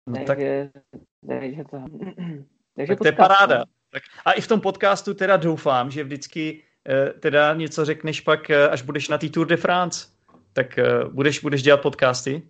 no, 0.07 0.25
takže, 0.27 0.71
tak... 0.91 1.01
takže 1.29 1.65
to, 1.65 1.77
takže 2.77 2.93
tak 2.93 2.99
to 2.99 3.07
je 3.07 3.13
paráda. 3.13 3.65
Tak, 3.93 4.03
a 4.25 4.33
i 4.33 4.41
v 4.41 4.49
tom 4.49 4.61
podcastu 4.61 5.15
teda 5.15 5.37
doufám, 5.37 5.91
že 5.91 6.05
vždycky 6.05 6.63
eh, 6.89 7.13
teda 7.21 7.55
něco 7.55 7.85
řekneš 7.85 8.21
pak, 8.21 8.51
eh, 8.51 8.69
až 8.69 8.83
budeš 8.83 9.09
na 9.09 9.19
té 9.19 9.29
Tour 9.29 9.47
de 9.47 9.57
France. 9.57 10.07
Tak 10.53 10.79
eh, 10.79 10.85
budeš, 11.09 11.41
budeš 11.41 11.63
dělat 11.63 11.83
podcasty? 11.83 12.43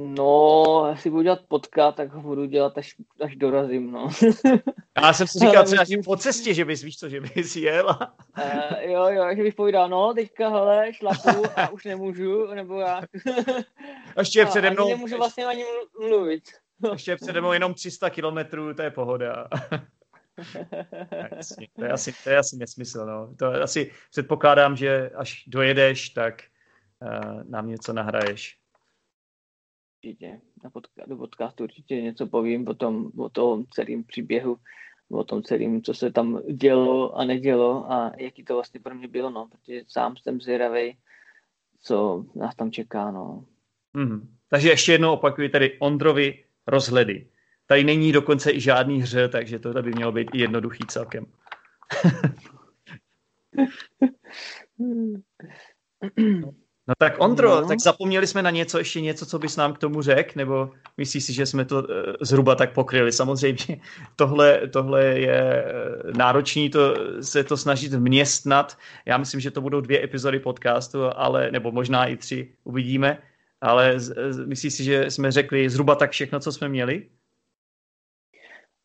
No, 0.00 0.86
jestli 0.90 1.10
budu 1.10 1.22
dělat 1.22 1.40
podcast, 1.48 1.96
tak 1.96 2.12
ho 2.12 2.22
budu 2.22 2.44
dělat, 2.44 2.78
až, 2.78 2.94
až 3.20 3.36
dorazím, 3.36 3.92
no. 3.92 4.08
Já 5.02 5.12
jsem 5.12 5.26
si 5.26 5.38
říkal 5.38 5.64
třeba 5.64 5.82
myslím... 5.82 6.02
po 6.02 6.16
cestě, 6.16 6.54
že 6.54 6.64
bys, 6.64 6.82
víš 6.82 6.96
co, 6.96 7.08
že 7.08 7.20
bys 7.20 7.56
jel. 7.56 7.98
uh, 8.38 8.78
jo, 8.80 9.06
jo, 9.08 9.24
že 9.36 9.42
bych 9.42 9.54
povídal, 9.54 9.88
no, 9.88 10.14
teďka, 10.14 10.48
hele, 10.48 10.92
šlapu 10.92 11.44
a 11.56 11.68
už 11.68 11.84
nemůžu, 11.84 12.46
nebo 12.54 12.80
jak. 12.80 13.10
Ještě 14.18 14.38
je 14.38 14.46
přede 14.46 14.70
mnou... 14.70 14.88
nemůžu 14.88 15.16
vlastně 15.16 15.46
ani 15.46 15.64
mluvit. 16.00 16.42
Ještě 16.92 17.10
je 17.10 17.16
přede 17.16 17.40
mnou 17.40 17.52
jenom 17.52 17.74
300 17.74 18.10
kilometrů, 18.10 18.74
to 18.74 18.82
je 18.82 18.90
pohoda. 18.90 19.48
Jasně, 21.36 21.68
to, 21.76 21.84
je 21.84 21.92
asi, 21.92 22.14
to 22.24 22.30
je 22.30 22.38
asi 22.38 22.56
nesmysl, 22.56 23.06
no. 23.06 23.34
To 23.38 23.62
asi 23.62 23.90
předpokládám, 24.10 24.76
že 24.76 25.10
až 25.14 25.44
dojedeš, 25.46 26.10
tak 26.10 26.42
uh, 27.02 27.42
nám 27.50 27.68
něco 27.68 27.92
nahraješ 27.92 28.57
určitě. 30.08 30.40
Na 30.64 30.70
podca- 30.70 31.08
do 31.08 31.16
podcastu 31.16 31.64
určitě 31.64 32.02
něco 32.02 32.26
povím 32.26 32.68
o 32.68 32.74
tom, 32.74 33.10
o 33.16 33.28
tom 33.28 33.64
celém 33.70 34.04
příběhu, 34.04 34.56
o 35.10 35.24
tom 35.24 35.42
celém, 35.42 35.82
co 35.82 35.94
se 35.94 36.12
tam 36.12 36.42
dělo 36.52 37.18
a 37.18 37.24
nedělo 37.24 37.92
a 37.92 38.12
jaký 38.18 38.44
to 38.44 38.54
vlastně 38.54 38.80
pro 38.80 38.94
mě 38.94 39.08
bylo, 39.08 39.30
no, 39.30 39.48
protože 39.48 39.82
sám 39.88 40.16
jsem 40.16 40.40
zvědavý, 40.40 40.96
co 41.80 42.24
nás 42.34 42.54
tam 42.54 42.70
čeká, 42.70 43.10
no. 43.10 43.44
Mm. 43.94 44.34
Takže 44.48 44.68
ještě 44.68 44.92
jednou 44.92 45.12
opakuju 45.12 45.48
tady 45.48 45.78
Ondrovi 45.78 46.44
rozhledy. 46.66 47.26
Tady 47.66 47.84
není 47.84 48.12
dokonce 48.12 48.52
i 48.52 48.60
žádný 48.60 49.02
hře, 49.02 49.28
takže 49.28 49.58
to 49.58 49.82
by 49.82 49.90
mělo 49.90 50.12
být 50.12 50.28
i 50.34 50.38
jednoduchý 50.38 50.84
celkem. 50.88 51.26
No 56.88 56.94
tak 56.98 57.20
Ondro, 57.20 57.60
no. 57.60 57.68
tak 57.68 57.80
zapomněli 57.80 58.26
jsme 58.26 58.42
na 58.42 58.50
něco, 58.50 58.78
ještě 58.78 59.00
něco, 59.00 59.26
co 59.26 59.38
bys 59.38 59.56
nám 59.56 59.72
k 59.72 59.78
tomu 59.78 60.02
řekl, 60.02 60.32
nebo 60.36 60.70
myslíš 60.96 61.24
si, 61.24 61.32
že 61.32 61.46
jsme 61.46 61.64
to 61.64 61.76
uh, 61.76 61.84
zhruba 62.20 62.54
tak 62.54 62.72
pokryli? 62.72 63.12
Samozřejmě 63.12 63.80
tohle, 64.16 64.68
tohle 64.68 65.04
je 65.04 65.64
uh, 66.04 66.16
náročný 66.16 66.70
to, 66.70 66.94
se 67.22 67.44
to 67.44 67.56
snažit 67.56 67.92
vměstnat. 67.92 68.78
Já 69.06 69.18
myslím, 69.18 69.40
že 69.40 69.50
to 69.50 69.60
budou 69.60 69.80
dvě 69.80 70.04
epizody 70.04 70.40
podcastu, 70.40 70.98
ale, 71.16 71.50
nebo 71.50 71.72
možná 71.72 72.06
i 72.06 72.16
tři, 72.16 72.52
uvidíme. 72.64 73.18
Ale 73.60 73.96
myslíš 74.46 74.74
si, 74.74 74.84
že 74.84 75.10
jsme 75.10 75.32
řekli 75.32 75.70
zhruba 75.70 75.94
tak 75.94 76.10
všechno, 76.10 76.40
co 76.40 76.52
jsme 76.52 76.68
měli? 76.68 77.06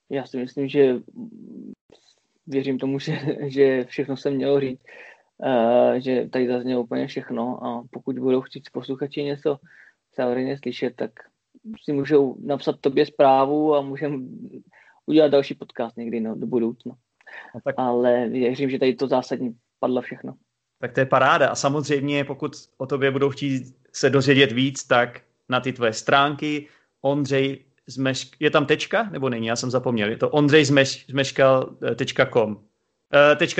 Já 0.09 0.25
si 0.25 0.37
myslím, 0.37 0.67
že 0.67 0.95
věřím 2.47 2.79
tomu, 2.79 2.99
že, 2.99 3.19
že 3.47 3.85
všechno 3.85 4.17
se 4.17 4.29
mělo 4.29 4.59
říct 4.59 4.81
že 5.97 6.29
tady 6.31 6.47
zaznělo 6.47 6.81
úplně 6.81 7.07
všechno 7.07 7.65
a 7.65 7.83
pokud 7.91 8.19
budou 8.19 8.41
chtít 8.41 8.69
posluchači 8.71 9.23
něco 9.23 9.57
samozřejmě 10.13 10.57
slyšet, 10.57 10.95
tak 10.95 11.11
si 11.83 11.93
můžou 11.93 12.35
napsat 12.45 12.75
tobě 12.81 13.05
zprávu 13.05 13.75
a 13.75 13.81
můžeme 13.81 14.17
udělat 15.05 15.27
další 15.27 15.55
podcast 15.55 15.97
někdy 15.97 16.19
no, 16.19 16.35
do 16.35 16.47
budoucna. 16.47 16.95
No 17.55 17.61
tak... 17.63 17.75
Ale 17.77 18.29
věřím, 18.29 18.69
že 18.69 18.79
tady 18.79 18.95
to 18.95 19.07
zásadní 19.07 19.55
padlo 19.79 20.01
všechno. 20.01 20.33
Tak 20.79 20.93
to 20.93 20.99
je 20.99 21.05
paráda. 21.05 21.49
A 21.49 21.55
samozřejmě, 21.55 22.23
pokud 22.23 22.51
o 22.77 22.85
tobě 22.85 23.11
budou 23.11 23.29
chtít 23.29 23.75
se 23.93 24.09
dozvědět 24.09 24.51
víc, 24.51 24.83
tak 24.83 25.21
na 25.49 25.59
ty 25.59 25.73
tvoje 25.73 25.93
stránky 25.93 26.67
Ondřej 27.01 27.65
Zmešk... 27.87 28.35
Je 28.39 28.51
tam 28.51 28.65
tečka? 28.65 29.03
Nebo 29.03 29.29
není? 29.29 29.47
Já 29.47 29.55
jsem 29.55 29.71
zapomněl. 29.71 30.09
Je 30.09 30.17
to 30.17 30.29
ondřejzmeškal.com 30.29 32.51
uh, 32.51 32.57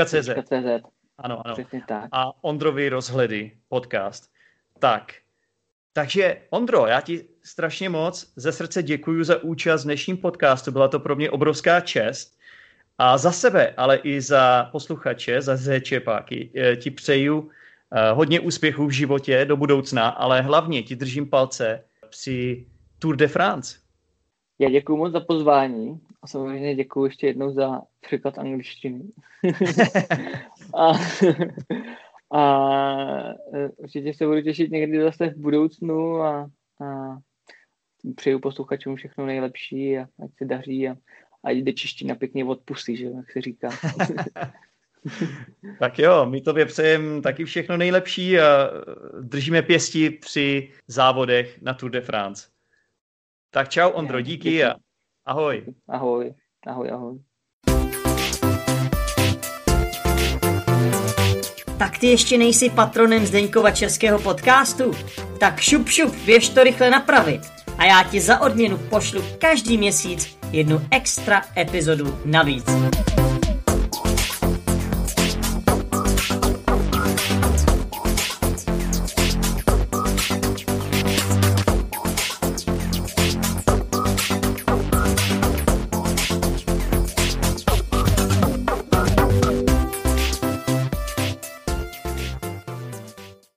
.cz. 0.05 0.29
.cz. 0.43 0.92
Ano, 1.17 1.41
ano. 1.45 1.55
Přesně 1.55 1.81
tak. 1.87 2.09
A 2.11 2.43
Ondrovi 2.43 2.89
rozhledy 2.89 3.51
podcast. 3.69 4.31
Tak, 4.79 5.13
takže 5.93 6.41
Ondro, 6.49 6.87
já 6.87 7.01
ti 7.01 7.25
strašně 7.43 7.89
moc 7.89 8.33
ze 8.35 8.51
srdce 8.51 8.83
děkuji 8.83 9.23
za 9.23 9.43
účast 9.43 9.81
v 9.81 9.85
dnešním 9.85 10.17
podcastu. 10.17 10.71
Byla 10.71 10.87
to 10.87 10.99
pro 10.99 11.15
mě 11.15 11.31
obrovská 11.31 11.79
čest. 11.79 12.37
A 12.97 13.17
za 13.17 13.31
sebe, 13.31 13.73
ale 13.77 13.97
i 13.97 14.21
za 14.21 14.69
posluchače, 14.71 15.41
za 15.41 15.55
zéčepáky, 15.55 16.51
eh, 16.55 16.75
ti 16.75 16.91
přeju 16.91 17.49
eh, 17.91 18.11
hodně 18.11 18.39
úspěchů 18.39 18.87
v 18.87 18.91
životě 18.91 19.45
do 19.45 19.57
budoucna, 19.57 20.09
ale 20.09 20.41
hlavně 20.41 20.83
ti 20.83 20.95
držím 20.95 21.29
palce 21.29 21.83
při 22.09 22.65
Tour 22.99 23.15
de 23.15 23.27
France. 23.27 23.77
Já 24.59 24.69
děkuji 24.69 24.97
moc 24.97 25.11
za 25.11 25.19
pozvání 25.19 26.01
a 26.23 26.27
samozřejmě 26.27 26.75
děkuji 26.75 27.05
ještě 27.05 27.27
jednou 27.27 27.53
za 27.53 27.81
překlad 28.01 28.37
angličtiny. 28.37 29.03
a, 30.75 30.91
a 32.39 32.69
e, 33.53 33.69
určitě 33.77 34.13
se 34.13 34.25
budu 34.25 34.41
těšit 34.41 34.71
někdy 34.71 35.03
zase 35.03 35.29
v 35.29 35.37
budoucnu 35.37 36.21
a, 36.21 36.49
a 36.81 37.17
přeju 38.15 38.39
posluchačům 38.39 38.95
všechno 38.95 39.25
nejlepší 39.25 39.97
a 39.97 40.01
ať 40.01 40.31
se 40.37 40.45
daří 40.45 40.89
a, 40.89 40.95
a 41.43 41.51
jde 41.51 41.73
čeština 41.73 42.15
pěkně 42.15 42.45
od 42.45 42.61
pusy, 42.61 42.97
že, 42.97 43.05
jak 43.05 43.31
se 43.31 43.41
říká. 43.41 43.69
tak 45.79 45.99
jo, 45.99 46.25
my 46.25 46.41
tobě 46.41 46.65
přejeme 46.65 47.21
taky 47.21 47.45
všechno 47.45 47.77
nejlepší 47.77 48.39
a 48.39 48.69
držíme 49.21 49.61
pěsti 49.61 50.09
při 50.09 50.71
závodech 50.87 51.61
na 51.61 51.73
Tour 51.73 51.91
de 51.91 52.01
France. 52.01 52.47
Tak 53.49 53.69
čau 53.69 53.89
Ondro, 53.89 54.21
díky 54.21 54.63
a 54.63 54.75
ahoj. 55.25 55.63
Ahoj, 55.87 56.33
ahoj, 56.67 56.91
ahoj. 56.91 57.15
Tak 61.77 61.97
ty 61.97 62.07
ještě 62.07 62.37
nejsi 62.37 62.69
patronem 62.69 63.25
Zdeňkova 63.25 63.71
českého 63.71 64.19
podcastu? 64.19 64.91
Tak 65.39 65.59
šup 65.59 65.89
šup, 65.89 66.15
běž 66.25 66.49
to 66.49 66.63
rychle 66.63 66.89
napravit. 66.89 67.41
A 67.77 67.85
já 67.85 68.03
ti 68.03 68.21
za 68.21 68.39
odměnu 68.39 68.77
pošlu 68.77 69.21
každý 69.37 69.77
měsíc 69.77 70.37
jednu 70.51 70.81
extra 70.91 71.41
epizodu 71.57 72.19
navíc. 72.25 72.65